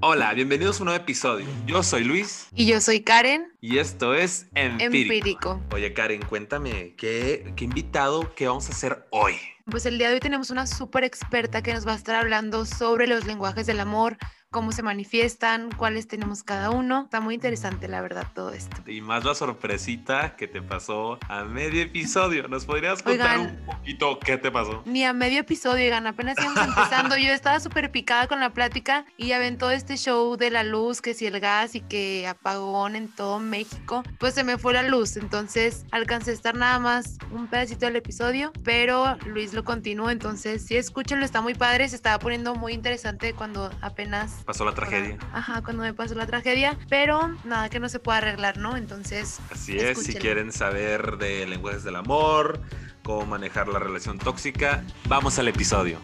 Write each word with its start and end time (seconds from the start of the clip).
Hola, 0.00 0.32
bienvenidos 0.34 0.78
a 0.78 0.82
un 0.82 0.86
nuevo 0.86 1.00
episodio. 1.00 1.46
Yo 1.64 1.84
soy 1.84 2.02
Luis 2.02 2.48
Y 2.54 2.66
yo 2.66 2.80
soy 2.80 3.02
Karen, 3.02 3.52
y 3.60 3.78
esto 3.78 4.14
es 4.14 4.48
Empírico. 4.54 4.82
empírico. 4.84 5.62
Oye, 5.72 5.92
Karen, 5.94 6.22
cuéntame, 6.22 6.96
¿qué, 6.96 7.52
qué 7.54 7.64
invitado, 7.64 8.34
qué 8.34 8.48
vamos 8.48 8.68
a 8.68 8.72
hacer 8.72 9.06
hoy? 9.10 9.36
Pues 9.70 9.86
el 9.86 9.98
día 9.98 10.08
de 10.08 10.14
hoy 10.14 10.20
tenemos 10.20 10.50
una 10.50 10.66
súper 10.66 11.04
experta 11.04 11.62
que 11.62 11.72
nos 11.72 11.86
va 11.86 11.92
a 11.92 11.96
estar 11.96 12.16
hablando 12.16 12.66
sobre 12.66 13.06
los 13.06 13.26
lenguajes 13.26 13.66
del 13.66 13.78
amor, 13.78 14.16
cómo 14.50 14.72
se 14.72 14.82
manifiestan, 14.82 15.70
cuáles 15.76 16.08
tenemos 16.08 16.42
cada 16.42 16.70
uno. 16.70 17.02
Está 17.04 17.20
muy 17.20 17.34
interesante, 17.34 17.86
la 17.86 18.00
verdad, 18.00 18.26
todo 18.34 18.52
esto. 18.52 18.76
Y 18.86 19.02
más 19.02 19.24
la 19.24 19.34
sorpresita 19.34 20.36
que 20.36 20.48
te 20.48 20.62
pasó 20.62 21.18
a 21.28 21.44
medio 21.44 21.82
episodio. 21.82 22.48
¿Nos 22.48 22.64
podrías 22.64 23.02
contar 23.02 23.38
Oigan. 23.38 23.58
un 23.58 23.66
poquito 23.66 24.18
qué 24.18 24.38
te 24.38 24.50
pasó? 24.50 24.82
Ni 24.86 25.04
a 25.04 25.12
medio 25.12 25.40
episodio, 25.40 25.84
oigan, 25.84 26.06
apenas 26.06 26.36
íbamos 26.38 26.66
empezando. 26.66 27.16
Yo 27.18 27.32
estaba 27.32 27.60
súper 27.60 27.90
picada 27.90 28.26
con 28.26 28.40
la 28.40 28.50
plática 28.50 29.04
y 29.18 29.28
ya 29.28 29.38
ven 29.38 29.58
todo 29.58 29.70
este 29.70 29.96
show 29.96 30.36
de 30.36 30.50
la 30.50 30.64
luz, 30.64 31.02
que 31.02 31.12
si 31.12 31.26
el 31.26 31.40
gas 31.40 31.74
y 31.74 31.82
que 31.82 32.26
apagón 32.26 32.96
en 32.96 33.08
todo 33.08 33.40
México, 33.40 34.02
pues 34.18 34.34
se 34.34 34.44
me 34.44 34.56
fue 34.56 34.72
la 34.72 34.82
luz. 34.82 35.18
Entonces 35.18 35.84
alcancé 35.90 36.30
a 36.30 36.34
estar 36.34 36.54
nada 36.54 36.78
más 36.78 37.18
un 37.32 37.48
pedacito 37.48 37.84
del 37.84 37.96
episodio, 37.96 38.52
pero 38.64 39.16
Luis 39.26 39.52
lo 39.52 39.62
continuó. 39.62 40.10
Entonces, 40.10 40.64
sí, 40.64 40.76
escúchenlo, 40.76 41.24
está 41.24 41.42
muy 41.42 41.54
padre. 41.54 41.86
Se 41.88 41.96
estaba 41.96 42.18
poniendo 42.18 42.54
muy 42.54 42.72
interesante 42.72 43.34
cuando 43.34 43.70
apenas 43.82 44.37
Pasó 44.44 44.64
la 44.64 44.72
tragedia. 44.72 45.18
Ajá, 45.32 45.62
cuando 45.62 45.82
me 45.82 45.92
pasó 45.92 46.14
la 46.14 46.26
tragedia, 46.26 46.78
pero 46.88 47.28
nada 47.44 47.68
que 47.68 47.80
no 47.80 47.88
se 47.88 47.98
pueda 47.98 48.18
arreglar, 48.18 48.56
¿no? 48.58 48.76
Entonces, 48.76 49.40
Así 49.50 49.76
es, 49.78 50.02
si 50.02 50.14
quieren 50.14 50.52
saber 50.52 51.18
de 51.18 51.46
lenguajes 51.46 51.84
del 51.84 51.96
amor, 51.96 52.60
cómo 53.02 53.26
manejar 53.26 53.68
la 53.68 53.78
relación 53.78 54.18
tóxica, 54.18 54.82
vamos 55.06 55.38
al 55.38 55.48
episodio. 55.48 55.98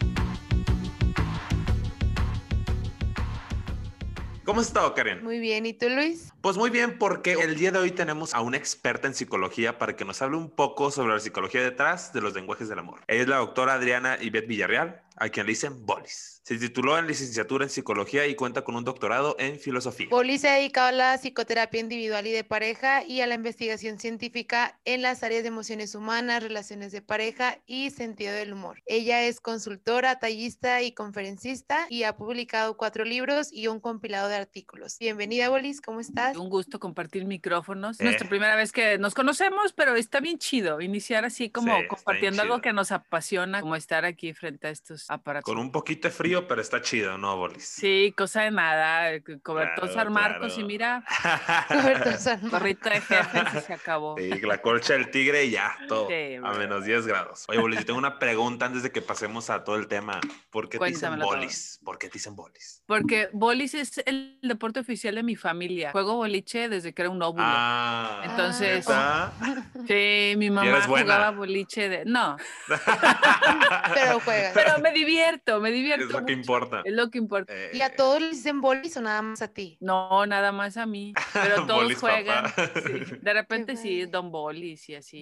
¿Cómo 4.45 4.61
has 4.61 4.67
estado, 4.67 4.93
Karen? 4.95 5.25
muy 5.25 5.39
bien. 5.39 5.65
¿Y 5.65 5.73
tú, 5.73 5.89
Luis? 5.89 6.31
Pues 6.43 6.59
muy 6.59 6.69
bien, 6.69 6.99
porque 6.99 7.33
el 7.33 7.57
día 7.57 7.71
de 7.73 7.79
hoy 7.79 7.91
tenemos 7.91 8.35
a 8.35 8.43
una 8.43 8.59
experta 8.59 9.09
en 9.09 9.15
psicología 9.15 9.79
para 9.79 9.97
que 9.97 10.05
nos 10.05 10.21
hable 10.21 10.37
un 10.37 10.51
poco 10.51 10.91
sobre 10.91 11.15
la 11.15 11.21
psicología 11.21 11.63
detrás 11.63 12.13
de 12.13 12.21
los 12.21 12.35
lenguajes 12.35 12.69
del 12.69 12.79
amor. 12.79 13.01
Ella 13.09 13.23
es 13.23 13.29
la 13.29 13.37
doctora 13.37 13.73
Adriana 13.73 14.19
Ivette 14.21 14.47
Villarreal, 14.47 15.01
a 15.17 15.29
quien 15.29 15.47
le 15.47 15.53
dicen 15.53 15.85
Bolis. 15.85 16.35
Se 16.45 16.59
tituló 16.59 16.99
en 16.99 17.07
licenciatura 17.07 17.65
en 17.65 17.71
psicología 17.71 18.27
y 18.27 18.35
cuenta 18.35 18.65
con 18.65 18.77
un 18.77 18.85
doctorado 18.85 19.35
en 19.39 19.59
filosofía. 19.59 20.09
Poli 20.11 20.37
se 20.37 20.51
ha 20.51 20.57
dedicado 20.57 20.89
a 20.89 20.93
la 20.93 21.17
psicoterapia 21.17 21.81
individual 21.81 22.27
y 22.27 22.33
de 22.33 22.45
pareja 22.45 23.03
y 23.03 23.23
a 23.23 23.27
la 23.27 23.35
investigación 23.35 23.99
científica 23.99 24.79
en 24.85 25.01
las 25.01 25.23
áreas 25.23 25.43
de 25.43 25.49
emociones 25.49 25.95
humanas, 25.95 26.43
relaciones 26.43 26.93
de 26.93 27.01
pareja 27.01 27.59
y 27.67 27.91
sentido 27.91 28.35
del 28.35 28.53
humor. 28.53 28.83
Ella 28.85 29.23
es 29.23 29.41
consultora, 29.41 30.19
tallista 30.19 30.83
y 30.83 30.93
conferencista 30.93 31.87
y 31.89 32.03
ha 32.03 32.17
publicado 32.17 32.77
cuatro 32.77 33.05
libros 33.05 33.51
y 33.51 33.69
un 33.69 33.81
compilado 33.81 34.29
de 34.29 34.37
artículos. 34.37 34.99
Bienvenida, 34.99 35.49
Bolis, 35.49 35.81
¿cómo 35.81 36.01
estás? 36.01 36.37
Un 36.37 36.51
gusto 36.51 36.79
compartir 36.79 37.25
micrófonos. 37.25 38.01
Eh. 38.01 38.05
Nuestra 38.05 38.29
primera 38.29 38.55
vez 38.55 38.71
que 38.71 38.99
nos 38.99 39.15
conocemos, 39.15 39.73
pero 39.73 39.97
está 39.97 40.21
bien 40.21 40.39
chido 40.39 40.83
iniciar 40.83 41.25
así 41.25 41.49
como 41.49 41.75
Sí, 41.75 41.87
compartiendo 41.89 42.43
algo 42.43 42.61
que 42.61 42.75
nos 42.75 42.93
apasiona, 42.93 43.63
como 43.63 43.77
estar 43.77 44.05
aquí 44.05 44.35
frente 44.35 44.67
a 44.67 44.71
estos 44.71 45.04
aparatos. 45.11 45.45
Con 45.45 45.59
un 45.59 45.71
poquito 45.73 46.09
de 46.09 46.15
frío, 46.15 46.47
pero 46.49 46.61
está 46.61 46.81
chido, 46.83 47.17
¿no, 47.19 47.37
Bolis? 47.37 47.65
Sí, 47.65 48.15
cosa 48.17 48.43
de 48.43 48.51
nada, 48.51 49.13
eh, 49.13 49.23
co- 49.23 49.33
cobertor 49.43 49.89
Claro, 49.91 49.95
San 50.05 50.13
Marcos 50.13 50.47
claro. 50.55 50.61
y 50.61 50.65
mira, 50.65 51.05
Roberto 51.71 52.13
San 52.19 52.49
gorrito 52.49 52.89
de 52.91 53.01
jefe 53.01 53.43
y 53.57 53.61
se 53.61 53.73
acabó. 53.75 54.17
Sí, 54.19 54.29
la 54.43 54.59
colcha 54.63 54.95
del 54.95 55.11
tigre 55.11 55.45
y 55.45 55.51
ya, 55.53 55.77
todo. 55.89 56.09
Sí, 56.09 56.37
a 56.43 56.53
menos 56.53 56.85
10 56.85 57.07
grados. 57.07 57.45
Oye, 57.49 57.59
Bolis, 57.59 57.81
yo 57.81 57.87
tengo 57.87 57.99
una 57.99 58.19
pregunta 58.19 58.67
antes 58.67 58.83
de 58.83 58.91
que 58.91 59.03
pasemos 59.03 59.51
a 59.51 59.65
todo 59.65 59.77
el 59.77 59.87
tema. 59.89 60.21
¿Por 60.51 60.69
qué 60.69 60.79
te 60.79 60.85
dicen 60.87 61.01
Cuéntamelo 61.01 61.25
todo. 61.27 61.37
Bolis? 61.37 61.81
¿Por 61.85 61.99
qué 61.99 62.09
te 62.09 62.15
dicen 62.15 62.35
Bolis? 62.37 62.83
Porque 62.87 63.29
bolis 63.33 63.75
es 63.75 63.99
el 64.07 64.39
deporte 64.43 64.81
oficial 64.81 65.15
de 65.15 65.23
mi 65.23 65.37
familia. 65.37 65.93
Juego 65.93 66.17
boliche 66.17 66.69
desde 66.69 66.93
que 66.95 67.03
era 67.03 67.11
un 67.11 67.23
óvulo. 67.23 67.45
Ah, 67.47 68.23
Entonces- 68.25 68.87
¿neta? 68.87 69.33
Sí, 69.87 70.35
mi 70.37 70.51
mamá 70.51 70.83
jugaba 70.83 71.31
boliche 71.31 71.89
de... 71.89 72.05
No, 72.05 72.37
Pero 73.95 74.21
juegas. 74.21 74.53
pero 74.55 74.79
me 74.79 74.93
divierto, 74.95 75.61
me 75.61 75.71
divierto 75.71 76.07
es 76.07 76.11
lo 76.13 76.25
que 76.25 76.33
importa. 76.33 76.81
Es 76.85 76.93
lo 76.95 77.11
que 77.11 77.19
importa. 77.19 77.53
Eh, 77.55 77.71
¿Y 77.75 77.83
a 77.83 77.95
todos 77.95 78.21
les 78.23 78.31
dicen 78.31 78.61
Bolis 78.63 78.97
o 78.97 79.03
nada 79.03 79.21
más 79.21 79.43
a 79.43 79.49
ti? 79.49 79.77
No, 79.81 80.25
nada 80.27 80.53
más 80.53 80.77
a 80.79 80.87
mí. 80.87 81.13
Pero 81.35 81.57
todos 81.67 81.83
Bolis, 81.83 81.99
juegan. 81.99 82.47
sí. 82.57 83.17
De 83.21 83.33
repente 83.35 83.77
sí. 83.77 84.07
Don 84.07 84.31
Bolis 84.31 84.89
y 84.89 84.95
así. 84.95 85.21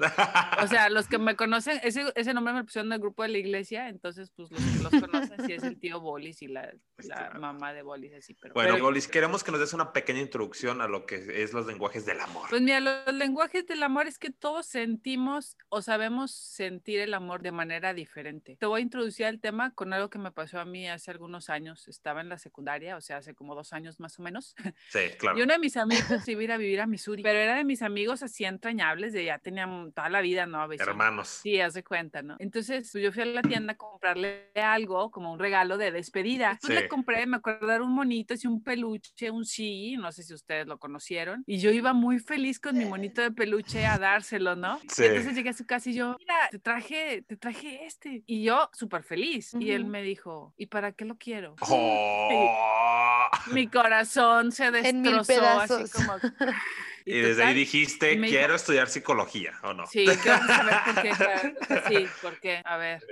O 0.63 0.67
sea, 0.69 0.89
los 0.91 1.09
que 1.09 1.19
me 1.19 1.35
conocen, 1.35 1.81
ese, 1.83 2.05
ese 2.15 2.35
nombre 2.35 2.53
me 2.55 2.63
pusieron 2.65 2.91
del 2.91 3.01
grupo 3.01 3.23
de 3.23 3.31
la 3.31 3.39
iglesia, 3.39 3.89
entonces 3.89 4.31
pues 4.37 4.51
los 4.51 4.61
que 4.61 4.83
los 4.99 5.03
conocen 5.11 5.45
sí 5.47 5.53
es 5.55 5.63
el 5.65 5.79
tío 5.81 6.01
Bolis 6.01 6.43
y 6.43 6.47
la, 6.49 6.63
la 6.63 6.73
Claro. 7.03 7.41
mamá 7.41 7.73
de 7.73 7.83
Bolis 7.83 8.13
así. 8.15 8.35
Pero, 8.35 8.55
Bueno, 8.55 8.75
pero- 8.75 8.85
Bolis, 8.85 9.09
queremos 9.09 9.43
que 9.43 9.51
nos 9.51 9.61
des 9.61 9.73
una 9.73 9.93
pequeña 9.93 10.21
introducción 10.21 10.81
a 10.81 10.89
lo 10.89 11.07
que 11.07 11.43
es 11.43 11.53
los 11.53 11.67
lenguajes 11.67 12.05
del 12.07 12.21
amor. 12.21 12.49
Pues 12.51 12.61
mira, 12.63 12.81
los 12.81 13.13
lenguajes 13.15 13.67
del 13.67 13.83
amor 13.83 14.07
es 14.07 14.19
que 14.19 14.31
todos 14.31 14.67
sentimos 14.67 15.57
o 15.69 15.81
sabemos 15.83 16.33
sentir 16.33 17.01
el 17.01 17.15
amor 17.15 17.43
de 17.43 17.53
manera 17.53 17.95
diferente. 17.95 18.57
Te 18.59 18.67
voy 18.67 18.81
a 18.81 18.83
introducir 18.83 19.27
al 19.27 19.41
tema 19.41 19.62
con 19.71 19.93
algo 19.93 20.11
que 20.11 20.19
me 20.19 20.33
pasó 20.33 20.59
a 20.61 20.65
mí 20.65 20.89
hace 20.89 21.11
algunos 21.11 21.49
años. 21.49 21.87
Estaba 21.89 22.21
en 22.21 22.29
la 22.29 22.39
secundaria, 22.39 22.97
o 22.97 23.01
sea, 23.01 23.19
hace 23.19 23.35
como 23.35 23.55
dos 23.55 23.73
años 23.73 24.01
más 24.01 24.19
o 24.19 24.23
menos. 24.23 24.55
Sí, 24.91 24.99
claro. 25.19 25.39
Y 25.39 25.43
uno 25.43 25.53
de 25.53 25.59
mis 25.59 25.77
amigos 25.77 26.27
iba 26.29 26.41
a 26.41 26.45
ir 26.45 26.53
a 26.53 26.57
vivir 26.57 26.81
a 26.81 26.87
Missouri, 26.87 27.23
pero 27.23 27.39
era 27.39 27.55
de 27.57 27.65
mis 27.65 27.83
amigos 27.83 28.23
así 28.23 28.45
entrañables, 28.45 29.13
de 29.13 29.25
ya 29.25 29.39
tenían 29.39 29.93
toda 29.93 30.09
la 30.09 30.21
vida, 30.21 30.47
¿no? 30.47 30.67
Vecino. 30.69 30.91
Hermanos. 30.91 31.29
Sí, 31.29 31.61
haz 31.61 31.75
de 31.75 31.85
cuenta, 31.85 32.23
¿no? 32.23 32.37
Entonces 32.39 32.89
pues, 32.93 33.03
yo 33.05 33.13
fui 33.13 33.23
a 33.23 33.27
la 33.27 33.43
tienda 33.43 33.75
a 33.75 33.77
comprarle 33.77 34.51
algo, 34.55 35.11
como 35.11 35.33
un 35.33 35.39
regalo 35.39 35.79
de 35.79 35.91
despedida. 35.93 36.59
Pues 36.61 36.73
Sí. 36.75 36.81
le 36.83 36.89
compré, 36.89 37.27
me 37.27 37.37
acuerdo, 37.39 37.71
era 37.71 37.83
un 37.85 37.95
monito, 37.95 38.35
así 38.35 38.47
un 38.47 38.63
peluche, 38.63 39.31
un 39.31 39.45
sí, 39.45 39.97
no 39.97 40.11
sé 40.13 40.23
si 40.23 40.35
ustedes 40.35 40.67
lo 40.67 40.79
conocieron. 40.79 41.45
Y 41.47 41.59
yo 41.59 41.71
iba 41.71 41.93
muy 41.93 42.19
feliz 42.19 42.59
con 42.61 42.77
mi 42.77 42.85
monito 42.85 43.23
de 43.23 43.31
peluche 43.31 43.87
a 43.87 43.99
dárselo, 43.99 44.57
¿no? 44.57 44.79
Sí. 44.89 45.03
Y 45.03 45.07
entonces 45.07 45.35
llegué 45.35 45.51
a 45.51 45.53
su 45.53 45.67
casa 45.67 45.91
y 45.91 45.95
yo, 45.95 46.17
mira, 46.19 46.35
te 46.51 46.59
traje, 46.59 47.23
te 47.23 47.37
traje 47.37 47.85
este. 47.85 48.23
Y 48.27 48.43
yo 48.45 48.69
súper 48.73 49.03
feliz. 49.03 49.52
Y 49.59 49.73
él 49.73 49.85
me 49.85 50.03
dijo, 50.03 50.53
¿y 50.57 50.67
para 50.67 50.93
qué 50.93 51.05
lo 51.05 51.17
quiero? 51.17 51.57
Oh. 51.61 53.29
Mi 53.53 53.67
corazón 53.67 54.53
se 54.53 54.67
En 54.67 55.03
mil 55.03 55.17
destrozó 55.19 55.49
así 55.59 55.75
pedazos. 55.75 55.93
como... 55.93 56.13
Y 57.05 57.13
desde 57.19 57.43
ahí 57.43 57.49
total, 57.49 57.55
dijiste, 57.55 58.17
me 58.17 58.27
dijo- 58.29 58.39
quiero 58.39 58.55
estudiar 58.55 58.89
psicología, 58.89 59.53
¿o 59.63 59.73
no? 59.75 59.87
Sí, 59.87 60.05
quiero 60.23 60.39
saber 60.47 60.75
por 60.85 61.03
qué. 61.03 61.11
claro. 61.17 61.83
Sí, 61.89 62.07
por 62.21 62.41
qué. 62.41 62.63
A 62.65 62.77
ver. 62.77 63.03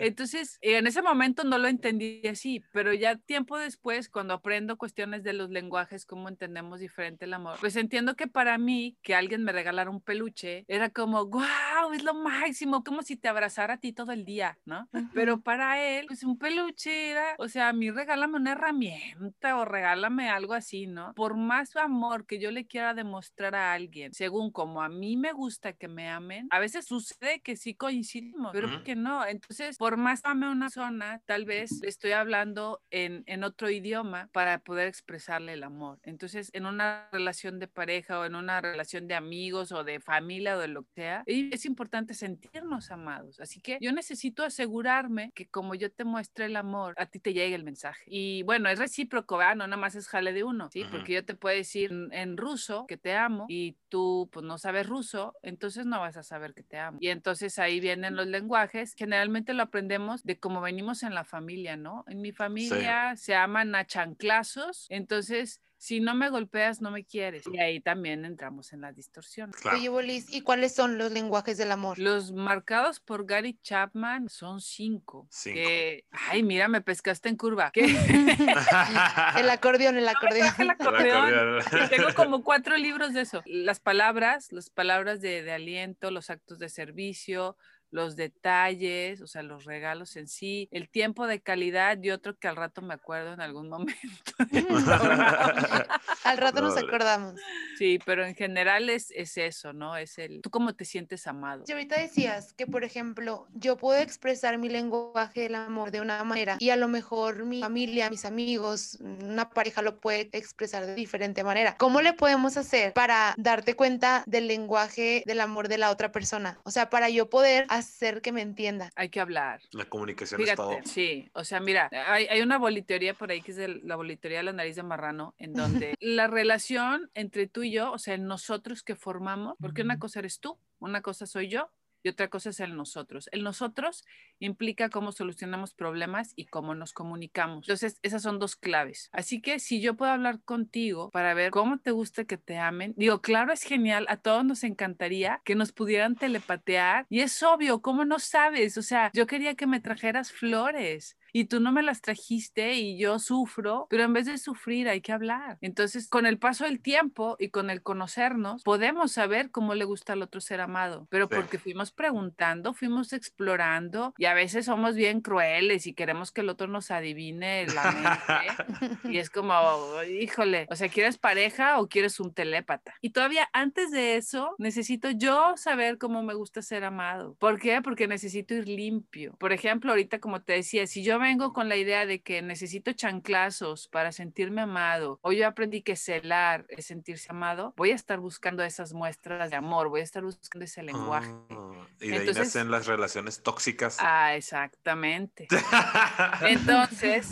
Entonces, 0.00 0.58
en 0.60 0.86
ese 0.86 1.02
momento 1.02 1.44
no 1.44 1.58
lo 1.58 1.68
entendí 1.68 2.26
así, 2.26 2.62
pero 2.72 2.92
ya 2.92 3.16
tiempo 3.16 3.58
después, 3.58 4.08
cuando 4.08 4.34
aprendo 4.34 4.76
cuestiones 4.76 5.22
de 5.22 5.32
los 5.32 5.50
lenguajes, 5.50 6.04
cómo 6.06 6.28
entendemos 6.28 6.80
diferente 6.80 7.24
el 7.24 7.34
amor, 7.34 7.56
pues 7.60 7.76
entiendo 7.76 8.14
que 8.16 8.26
para 8.26 8.58
mí, 8.58 8.96
que 9.02 9.14
alguien 9.14 9.44
me 9.44 9.52
regalara 9.52 9.90
un 9.90 10.00
peluche, 10.00 10.64
era 10.68 10.90
como, 10.90 11.26
wow, 11.26 11.92
es 11.94 12.02
lo 12.02 12.14
máximo, 12.14 12.84
como 12.84 13.02
si 13.02 13.16
te 13.16 13.28
abrazara 13.28 13.74
a 13.74 13.78
ti 13.78 13.92
todo 13.92 14.12
el 14.12 14.24
día, 14.24 14.58
¿no? 14.64 14.88
Pero 15.14 15.40
para 15.40 15.82
él, 15.82 16.06
pues 16.06 16.22
un 16.22 16.38
peluche 16.38 17.10
era, 17.10 17.34
o 17.38 17.48
sea, 17.48 17.68
a 17.68 17.72
mí 17.72 17.90
regálame 17.90 18.36
una 18.36 18.52
herramienta 18.52 19.56
o 19.56 19.64
regálame 19.64 20.28
algo 20.30 20.54
así, 20.54 20.86
¿no? 20.86 21.12
Por 21.14 21.36
más 21.36 21.76
amor 21.76 22.26
que 22.26 22.38
yo 22.38 22.50
le 22.50 22.66
quiera 22.66 22.94
demostrar 22.94 23.07
a 23.54 23.72
alguien, 23.72 24.12
según 24.14 24.50
como 24.52 24.82
a 24.82 24.88
mí 24.88 25.16
me 25.16 25.32
gusta 25.32 25.72
que 25.72 25.88
me 25.88 26.08
amen, 26.08 26.46
a 26.50 26.58
veces 26.58 26.86
sucede 26.86 27.40
que 27.42 27.56
sí 27.56 27.74
coincidimos, 27.74 28.52
pero 28.52 28.68
Ujú. 28.68 28.82
que 28.82 28.96
no. 28.96 29.24
Entonces, 29.26 29.76
por 29.76 29.96
más 29.96 30.20
ame 30.24 30.50
una 30.50 30.70
zona, 30.70 31.20
tal 31.26 31.44
vez 31.44 31.82
estoy 31.82 32.12
hablando 32.12 32.82
en, 32.90 33.22
en 33.26 33.44
otro 33.44 33.70
idioma 33.70 34.28
para 34.32 34.60
poder 34.60 34.88
expresarle 34.88 35.54
el 35.54 35.62
amor. 35.62 35.98
Entonces, 36.02 36.50
en 36.52 36.66
una 36.66 37.08
relación 37.12 37.58
de 37.58 37.68
pareja 37.68 38.18
o 38.20 38.24
en 38.24 38.34
una 38.34 38.60
relación 38.60 39.06
de 39.08 39.14
amigos 39.14 39.72
o 39.72 39.84
de 39.84 40.00
familia 40.00 40.56
o 40.56 40.60
de 40.60 40.68
lo 40.68 40.82
que 40.84 40.92
sea, 40.94 41.22
es 41.26 41.64
importante 41.64 42.14
sentirnos 42.14 42.90
amados. 42.90 43.40
Así 43.40 43.60
que 43.60 43.78
yo 43.80 43.92
necesito 43.92 44.44
asegurarme 44.44 45.32
que 45.34 45.48
como 45.48 45.74
yo 45.74 45.90
te 45.92 46.04
muestre 46.04 46.46
el 46.46 46.56
amor, 46.56 46.94
a 46.98 47.06
ti 47.06 47.20
te 47.20 47.32
llegue 47.32 47.54
el 47.54 47.64
mensaje. 47.64 48.02
Y 48.06 48.42
bueno, 48.42 48.68
es 48.68 48.78
recíproco, 48.78 49.36
¿verdad? 49.38 49.56
No 49.56 49.66
nada 49.66 49.80
más 49.80 49.94
es 49.94 50.08
jale 50.08 50.32
de 50.32 50.44
uno, 50.44 50.68
¿sí? 50.72 50.84
Porque 50.84 51.14
yo 51.14 51.24
te 51.24 51.34
puedo 51.34 51.56
decir 51.56 51.90
en, 51.92 52.12
en 52.12 52.36
ruso 52.36 52.86
que 52.86 52.97
te 52.98 53.14
amo 53.16 53.46
y 53.48 53.76
tú 53.88 54.28
pues 54.32 54.44
no 54.44 54.58
sabes 54.58 54.86
ruso, 54.86 55.34
entonces 55.42 55.86
no 55.86 56.00
vas 56.00 56.16
a 56.16 56.22
saber 56.22 56.54
que 56.54 56.62
te 56.62 56.78
amo. 56.78 56.98
Y 57.00 57.08
entonces 57.08 57.58
ahí 57.58 57.80
vienen 57.80 58.16
los 58.16 58.26
lenguajes. 58.26 58.94
Generalmente 58.94 59.54
lo 59.54 59.62
aprendemos 59.62 60.24
de 60.24 60.38
cómo 60.38 60.60
venimos 60.60 61.02
en 61.02 61.14
la 61.14 61.24
familia, 61.24 61.76
¿no? 61.76 62.04
En 62.08 62.20
mi 62.20 62.32
familia 62.32 63.16
se 63.16 63.34
aman 63.34 63.74
a 63.74 63.86
chanclazos, 63.86 64.86
entonces 64.90 65.62
si 65.78 66.00
no 66.00 66.14
me 66.14 66.28
golpeas, 66.28 66.80
no 66.80 66.90
me 66.90 67.04
quieres. 67.04 67.44
Y 67.52 67.58
ahí 67.60 67.80
también 67.80 68.24
entramos 68.24 68.72
en 68.72 68.80
la 68.80 68.92
distorsión. 68.92 69.52
Claro. 69.52 69.78
Oye, 69.78 69.88
Bolis, 69.88 70.32
¿y 70.34 70.40
cuáles 70.42 70.74
son 70.74 70.98
los 70.98 71.12
lenguajes 71.12 71.56
del 71.56 71.70
amor? 71.70 71.98
Los 71.98 72.32
marcados 72.32 72.98
por 73.00 73.26
Gary 73.26 73.58
Chapman 73.62 74.28
son 74.28 74.60
cinco. 74.60 75.28
Cinco. 75.30 75.54
Que, 75.54 76.04
ay, 76.10 76.42
mira, 76.42 76.66
me 76.68 76.80
pescaste 76.80 77.28
en 77.28 77.36
curva. 77.36 77.70
Que 77.72 77.84
El 79.36 79.50
acordeón, 79.50 79.96
el 79.96 80.08
acordeón. 80.08 80.48
el 80.58 80.62
El 80.64 80.70
acordeón. 80.70 81.34
acordeón. 81.60 81.88
Tengo 81.90 82.14
como 82.14 82.42
cuatro 82.42 82.76
libros 82.76 83.14
de 83.14 83.20
eso. 83.22 83.42
Las 83.46 83.80
palabras, 83.80 84.52
las 84.52 84.70
palabras 84.70 85.20
de, 85.20 85.42
de 85.42 85.52
aliento, 85.52 86.10
los 86.10 86.30
actos 86.30 86.58
de 86.58 86.68
servicio, 86.68 87.56
los 87.90 88.16
detalles, 88.16 89.20
o 89.20 89.26
sea, 89.26 89.42
los 89.42 89.64
regalos 89.64 90.16
en 90.16 90.28
sí, 90.28 90.68
el 90.70 90.88
tiempo 90.88 91.26
de 91.26 91.40
calidad 91.40 91.98
y 92.02 92.10
otro 92.10 92.36
que 92.36 92.48
al 92.48 92.56
rato 92.56 92.82
me 92.82 92.94
acuerdo 92.94 93.32
en 93.32 93.40
algún 93.40 93.68
momento. 93.70 94.32
al 96.24 96.38
rato 96.38 96.60
nos 96.60 96.76
acordamos. 96.76 97.34
Sí, 97.78 97.98
pero 98.04 98.26
en 98.26 98.34
general 98.34 98.90
es, 98.90 99.10
es 99.12 99.36
eso, 99.38 99.72
¿no? 99.72 99.96
Es 99.96 100.18
el, 100.18 100.40
tú 100.42 100.50
cómo 100.50 100.74
te 100.74 100.84
sientes 100.84 101.26
amado. 101.26 101.64
Y 101.66 101.72
ahorita 101.72 102.00
decías 102.00 102.52
que, 102.52 102.66
por 102.66 102.84
ejemplo, 102.84 103.46
yo 103.54 103.76
puedo 103.76 104.00
expresar 104.00 104.58
mi 104.58 104.68
lenguaje 104.68 105.42
del 105.42 105.54
amor 105.54 105.90
de 105.90 106.00
una 106.00 106.22
manera 106.24 106.56
y 106.58 106.70
a 106.70 106.76
lo 106.76 106.88
mejor 106.88 107.44
mi 107.44 107.60
familia, 107.60 108.10
mis 108.10 108.24
amigos, 108.24 108.98
una 109.00 109.50
pareja 109.50 109.82
lo 109.82 110.00
puede 110.00 110.28
expresar 110.32 110.86
de 110.86 110.94
diferente 110.94 111.42
manera. 111.44 111.76
¿Cómo 111.78 112.00
le 112.00 112.12
podemos 112.12 112.56
hacer 112.56 112.92
para 112.92 113.34
darte 113.36 113.74
cuenta 113.74 114.24
del 114.26 114.46
lenguaje 114.46 115.22
del 115.26 115.40
amor 115.40 115.68
de 115.68 115.78
la 115.78 115.90
otra 115.90 116.12
persona? 116.12 116.58
O 116.64 116.70
sea, 116.70 116.90
para 116.90 117.08
yo 117.08 117.30
poder 117.30 117.66
hacer 117.68 117.77
que 118.22 118.32
me 118.32 118.42
entienda. 118.42 118.90
Hay 118.96 119.08
que 119.08 119.20
hablar. 119.20 119.60
La 119.72 119.84
comunicación 119.84 120.40
es 120.40 120.54
todo. 120.54 120.76
Sí, 120.84 121.30
o 121.34 121.44
sea, 121.44 121.60
mira, 121.60 121.90
hay, 122.06 122.26
hay 122.26 122.40
una 122.40 122.58
bolitería 122.58 123.14
por 123.14 123.30
ahí 123.30 123.42
que 123.42 123.52
es 123.52 123.58
la 123.84 123.96
bolitería 123.96 124.38
de 124.38 124.44
la 124.44 124.52
nariz 124.52 124.76
de 124.76 124.82
marrano, 124.82 125.34
en 125.38 125.52
donde 125.52 125.94
la 126.00 126.26
relación 126.26 127.10
entre 127.14 127.46
tú 127.46 127.62
y 127.62 127.72
yo, 127.72 127.92
o 127.92 127.98
sea, 127.98 128.16
nosotros 128.16 128.82
que 128.82 128.96
formamos, 128.96 129.56
porque 129.60 129.82
una 129.82 129.98
cosa 129.98 130.20
eres 130.20 130.40
tú, 130.40 130.58
una 130.78 131.02
cosa 131.02 131.26
soy 131.26 131.48
yo, 131.48 131.70
otra 132.08 132.28
cosa 132.28 132.50
es 132.50 132.60
el 132.60 132.76
nosotros. 132.76 133.28
El 133.32 133.42
nosotros 133.42 134.04
implica 134.38 134.88
cómo 134.88 135.12
solucionamos 135.12 135.74
problemas 135.74 136.32
y 136.36 136.46
cómo 136.46 136.74
nos 136.74 136.92
comunicamos. 136.92 137.64
Entonces, 137.64 137.98
esas 138.02 138.22
son 138.22 138.38
dos 138.38 138.56
claves. 138.56 139.08
Así 139.12 139.40
que 139.40 139.58
si 139.58 139.80
yo 139.80 139.94
puedo 139.94 140.12
hablar 140.12 140.40
contigo 140.42 141.10
para 141.10 141.34
ver 141.34 141.50
cómo 141.50 141.78
te 141.78 141.90
gusta 141.90 142.24
que 142.24 142.38
te 142.38 142.58
amen, 142.58 142.94
digo, 142.96 143.20
claro, 143.20 143.52
es 143.52 143.62
genial, 143.62 144.06
a 144.08 144.16
todos 144.16 144.44
nos 144.44 144.64
encantaría 144.64 145.40
que 145.44 145.54
nos 145.54 145.72
pudieran 145.72 146.16
telepatear 146.16 147.06
y 147.08 147.20
es 147.20 147.42
obvio, 147.42 147.82
¿cómo 147.82 148.04
no 148.04 148.18
sabes? 148.18 148.78
O 148.78 148.82
sea, 148.82 149.10
yo 149.14 149.26
quería 149.26 149.54
que 149.54 149.66
me 149.66 149.80
trajeras 149.80 150.32
flores 150.32 151.16
y 151.38 151.44
tú 151.44 151.60
no 151.60 151.70
me 151.70 151.82
las 151.82 152.00
trajiste 152.00 152.74
y 152.74 152.98
yo 152.98 153.20
sufro, 153.20 153.86
pero 153.90 154.02
en 154.02 154.12
vez 154.12 154.26
de 154.26 154.38
sufrir 154.38 154.88
hay 154.88 155.00
que 155.00 155.12
hablar. 155.12 155.56
Entonces, 155.60 156.08
con 156.08 156.26
el 156.26 156.38
paso 156.38 156.64
del 156.64 156.80
tiempo 156.80 157.36
y 157.38 157.50
con 157.50 157.70
el 157.70 157.82
conocernos, 157.82 158.64
podemos 158.64 159.12
saber 159.12 159.52
cómo 159.52 159.76
le 159.76 159.84
gusta 159.84 160.14
al 160.14 160.22
otro 160.22 160.40
ser 160.40 160.60
amado, 160.60 161.06
pero 161.10 161.28
porque 161.28 161.58
fuimos 161.58 161.92
preguntando, 161.92 162.74
fuimos 162.74 163.12
explorando 163.12 164.14
y 164.18 164.24
a 164.24 164.34
veces 164.34 164.66
somos 164.66 164.96
bien 164.96 165.20
crueles 165.20 165.86
y 165.86 165.94
queremos 165.94 166.32
que 166.32 166.40
el 166.40 166.48
otro 166.48 166.66
nos 166.66 166.90
adivine 166.90 167.66
la 167.68 167.92
mente 167.92 168.98
y 169.08 169.18
es 169.18 169.30
como, 169.30 169.54
híjole, 170.02 170.66
o 170.70 170.74
sea, 170.74 170.88
¿quieres 170.88 171.18
pareja 171.18 171.78
o 171.80 171.88
quieres 171.88 172.18
un 172.18 172.34
telépata? 172.34 172.94
Y 173.00 173.10
todavía 173.10 173.48
antes 173.52 173.92
de 173.92 174.16
eso, 174.16 174.56
necesito 174.58 175.10
yo 175.10 175.56
saber 175.56 175.98
cómo 175.98 176.24
me 176.24 176.34
gusta 176.34 176.62
ser 176.62 176.82
amado. 176.82 177.36
¿Por 177.38 177.60
qué? 177.60 177.80
Porque 177.80 178.08
necesito 178.08 178.54
ir 178.54 178.66
limpio. 178.66 179.36
Por 179.38 179.52
ejemplo, 179.52 179.92
ahorita 179.92 180.18
como 180.18 180.42
te 180.42 180.54
decía, 180.54 180.86
si 180.88 181.04
yo 181.04 181.14
vengo 181.28 181.52
con 181.52 181.68
la 181.68 181.76
idea 181.76 182.06
de 182.06 182.22
que 182.22 182.40
necesito 182.40 182.94
chanclazos 182.94 183.86
para 183.88 184.12
sentirme 184.12 184.62
amado, 184.62 185.18
o 185.20 185.32
yo 185.32 185.46
aprendí 185.46 185.82
que 185.82 185.94
celar 185.94 186.64
es 186.70 186.86
sentirse 186.86 187.26
amado, 187.30 187.74
voy 187.76 187.90
a 187.90 187.94
estar 187.94 188.18
buscando 188.18 188.64
esas 188.64 188.94
muestras 188.94 189.50
de 189.50 189.56
amor, 189.56 189.90
voy 189.90 190.00
a 190.00 190.04
estar 190.04 190.22
buscando 190.22 190.64
ese 190.64 190.82
lenguaje. 190.82 191.30
Ah, 191.50 191.86
y 192.00 192.08
de 192.08 192.18
ahí 192.18 192.32
nacen 192.32 192.70
las 192.70 192.86
relaciones 192.86 193.42
tóxicas. 193.42 193.98
Ah, 194.00 194.36
exactamente. 194.36 195.48
Entonces, 196.40 197.28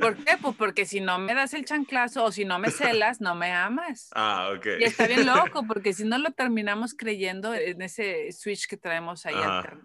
¿por 0.00 0.16
qué? 0.16 0.36
Pues 0.40 0.54
porque 0.56 0.86
si 0.86 1.00
no 1.00 1.18
me 1.18 1.34
das 1.34 1.52
el 1.54 1.64
chanclazo 1.64 2.24
o 2.24 2.30
si 2.30 2.44
no 2.44 2.60
me 2.60 2.70
celas, 2.70 3.20
no 3.20 3.34
me 3.34 3.50
amas. 3.52 4.10
Ah, 4.14 4.52
ok. 4.56 4.66
Y 4.78 4.84
está 4.84 5.08
bien 5.08 5.26
loco, 5.26 5.64
porque 5.66 5.92
si 5.92 6.04
no 6.04 6.18
lo 6.18 6.30
terminamos 6.30 6.94
creyendo 6.94 7.52
en 7.52 7.82
ese 7.82 8.30
switch 8.30 8.68
que 8.68 8.76
traemos 8.76 9.26
ahí 9.26 9.34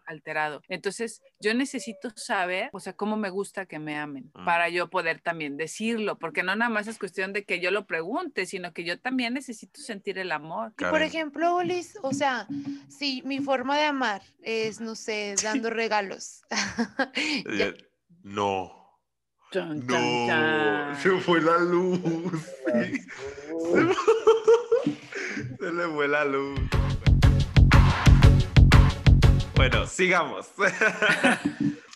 alterado. 0.06 0.62
Entonces, 0.70 1.24
yo 1.40 1.56
necesito 1.56 2.12
saber, 2.16 2.70
o 2.74 2.80
sea, 2.80 2.94
cómo 2.94 3.18
me 3.18 3.32
gusta 3.32 3.45
que 3.68 3.80
me 3.80 3.98
amen, 3.98 4.32
mm. 4.34 4.46
para 4.46 4.70
yo 4.70 4.90
poder 4.90 5.22
también 5.22 5.58
decirlo, 5.58 6.18
porque 6.18 6.44
no 6.44 6.56
nada 6.56 6.70
más 6.70 6.88
es 6.88 6.98
cuestión 6.98 7.34
de 7.34 7.46
que 7.46 7.60
yo 7.60 7.72
lo 7.72 7.86
pregunte, 7.86 8.46
sino 8.46 8.74
que 8.74 8.84
yo 8.84 9.00
también 9.00 9.34
necesito 9.34 9.80
sentir 9.80 10.18
el 10.18 10.32
amor. 10.32 10.74
Y 10.80 10.86
por 10.86 11.02
ejemplo, 11.02 11.64
Liz, 11.64 11.98
o 12.02 12.14
sea, 12.14 12.48
si 12.90 13.22
mi 13.24 13.40
forma 13.40 13.78
de 13.78 13.84
amar 13.86 14.22
es, 14.42 14.82
no 14.82 14.96
sé, 14.96 15.36
dando 15.42 15.70
regalos. 15.76 16.42
no. 18.24 18.72
no, 19.54 20.96
se 20.98 21.12
fue 21.22 21.42
la 21.42 21.58
luz. 21.60 22.00
se 25.60 25.72
le 25.72 25.88
fue 25.94 26.08
la 26.08 26.26
luz. 26.26 26.60
Bueno, 29.56 29.88
sigamos. 29.88 30.50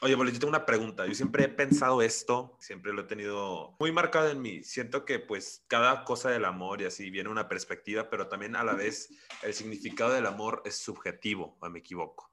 Oye, 0.01 0.15
Boli, 0.15 0.31
yo 0.31 0.39
tengo 0.39 0.49
una 0.49 0.65
pregunta. 0.65 1.05
Yo 1.05 1.13
siempre 1.13 1.43
he 1.43 1.49
pensado 1.49 2.01
esto, 2.01 2.55
siempre 2.59 2.93
lo 2.93 3.01
he 3.01 3.03
tenido 3.03 3.75
muy 3.79 3.91
marcado 3.91 4.29
en 4.29 4.41
mí. 4.41 4.63
Siento 4.63 5.03
que 5.03 5.19
pues 5.19 5.65
cada 5.67 6.05
cosa 6.05 6.29
del 6.29 6.45
amor 6.45 6.81
y 6.81 6.85
así 6.85 7.09
viene 7.09 7.29
una 7.29 7.49
perspectiva, 7.49 8.09
pero 8.09 8.29
también 8.29 8.55
a 8.55 8.63
la 8.63 8.75
vez 8.75 9.09
el 9.43 9.53
significado 9.53 10.13
del 10.13 10.25
amor 10.25 10.61
es 10.63 10.77
subjetivo, 10.77 11.57
o 11.59 11.69
me 11.69 11.79
equivoco. 11.79 12.31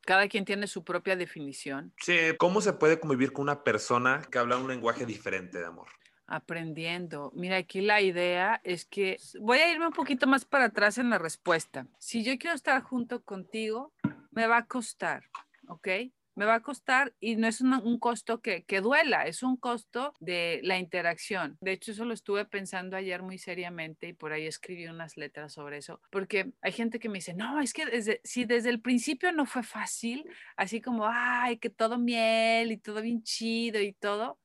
Cada 0.00 0.26
quien 0.28 0.46
tiene 0.46 0.66
su 0.66 0.84
propia 0.84 1.14
definición. 1.14 1.92
Sí, 2.00 2.16
¿cómo 2.38 2.62
se 2.62 2.72
puede 2.72 2.98
convivir 2.98 3.32
con 3.32 3.42
una 3.42 3.62
persona 3.62 4.22
que 4.30 4.38
habla 4.38 4.56
un 4.56 4.68
lenguaje 4.68 5.04
diferente 5.04 5.58
de 5.58 5.66
amor? 5.66 5.88
aprendiendo. 6.26 7.30
Mira, 7.34 7.58
aquí 7.58 7.82
la 7.82 8.00
idea 8.00 8.58
es 8.64 8.86
que 8.86 9.18
voy 9.38 9.58
a 9.58 9.70
irme 9.70 9.88
un 9.88 9.92
poquito 9.92 10.26
más 10.26 10.46
para 10.46 10.66
atrás 10.66 10.96
en 10.96 11.10
la 11.10 11.18
respuesta. 11.18 11.86
Si 11.98 12.24
yo 12.24 12.38
quiero 12.38 12.56
estar 12.56 12.80
junto 12.82 13.22
contigo, 13.22 13.92
me 14.30 14.46
va 14.46 14.58
a 14.58 14.66
costar, 14.66 15.24
¿ok? 15.68 15.88
Me 16.34 16.44
va 16.44 16.54
a 16.56 16.60
costar 16.60 17.14
y 17.20 17.36
no 17.36 17.46
es 17.46 17.60
un, 17.60 17.98
costo 17.98 18.40
que, 18.40 18.64
que, 18.64 18.80
duela, 18.80 19.26
es 19.26 19.42
un 19.42 19.56
costo 19.56 20.14
de 20.20 20.60
la 20.62 20.78
interacción. 20.78 21.58
De 21.60 21.72
hecho, 21.72 21.92
eso 21.92 22.04
lo 22.04 22.14
estuve 22.14 22.44
pensando 22.44 22.96
ayer 22.96 23.22
muy 23.22 23.38
seriamente 23.38 24.08
y 24.08 24.12
por 24.12 24.32
ahí 24.32 24.46
escribí 24.46 24.86
unas 24.86 25.16
letras 25.16 25.52
sobre 25.52 25.78
eso, 25.78 26.00
porque 26.10 26.52
hay 26.60 26.72
gente 26.72 26.98
que 26.98 27.08
me 27.08 27.18
dice, 27.18 27.34
no, 27.34 27.60
es 27.60 27.72
que 27.72 27.86
desde, 27.86 28.20
si 28.24 28.44
desde 28.44 28.70
el 28.70 28.80
principio 28.80 29.32
no 29.32 29.46
fue 29.46 29.62
fácil, 29.62 30.24
así 30.56 30.80
como, 30.80 31.06
ay, 31.06 31.58
que 31.58 31.70
todo 31.70 31.98
miel 31.98 32.72
y 32.72 32.76
todo 32.78 33.02
bien 33.02 33.22
chido 33.22 33.80
y 33.80 33.92
todo, 33.92 34.38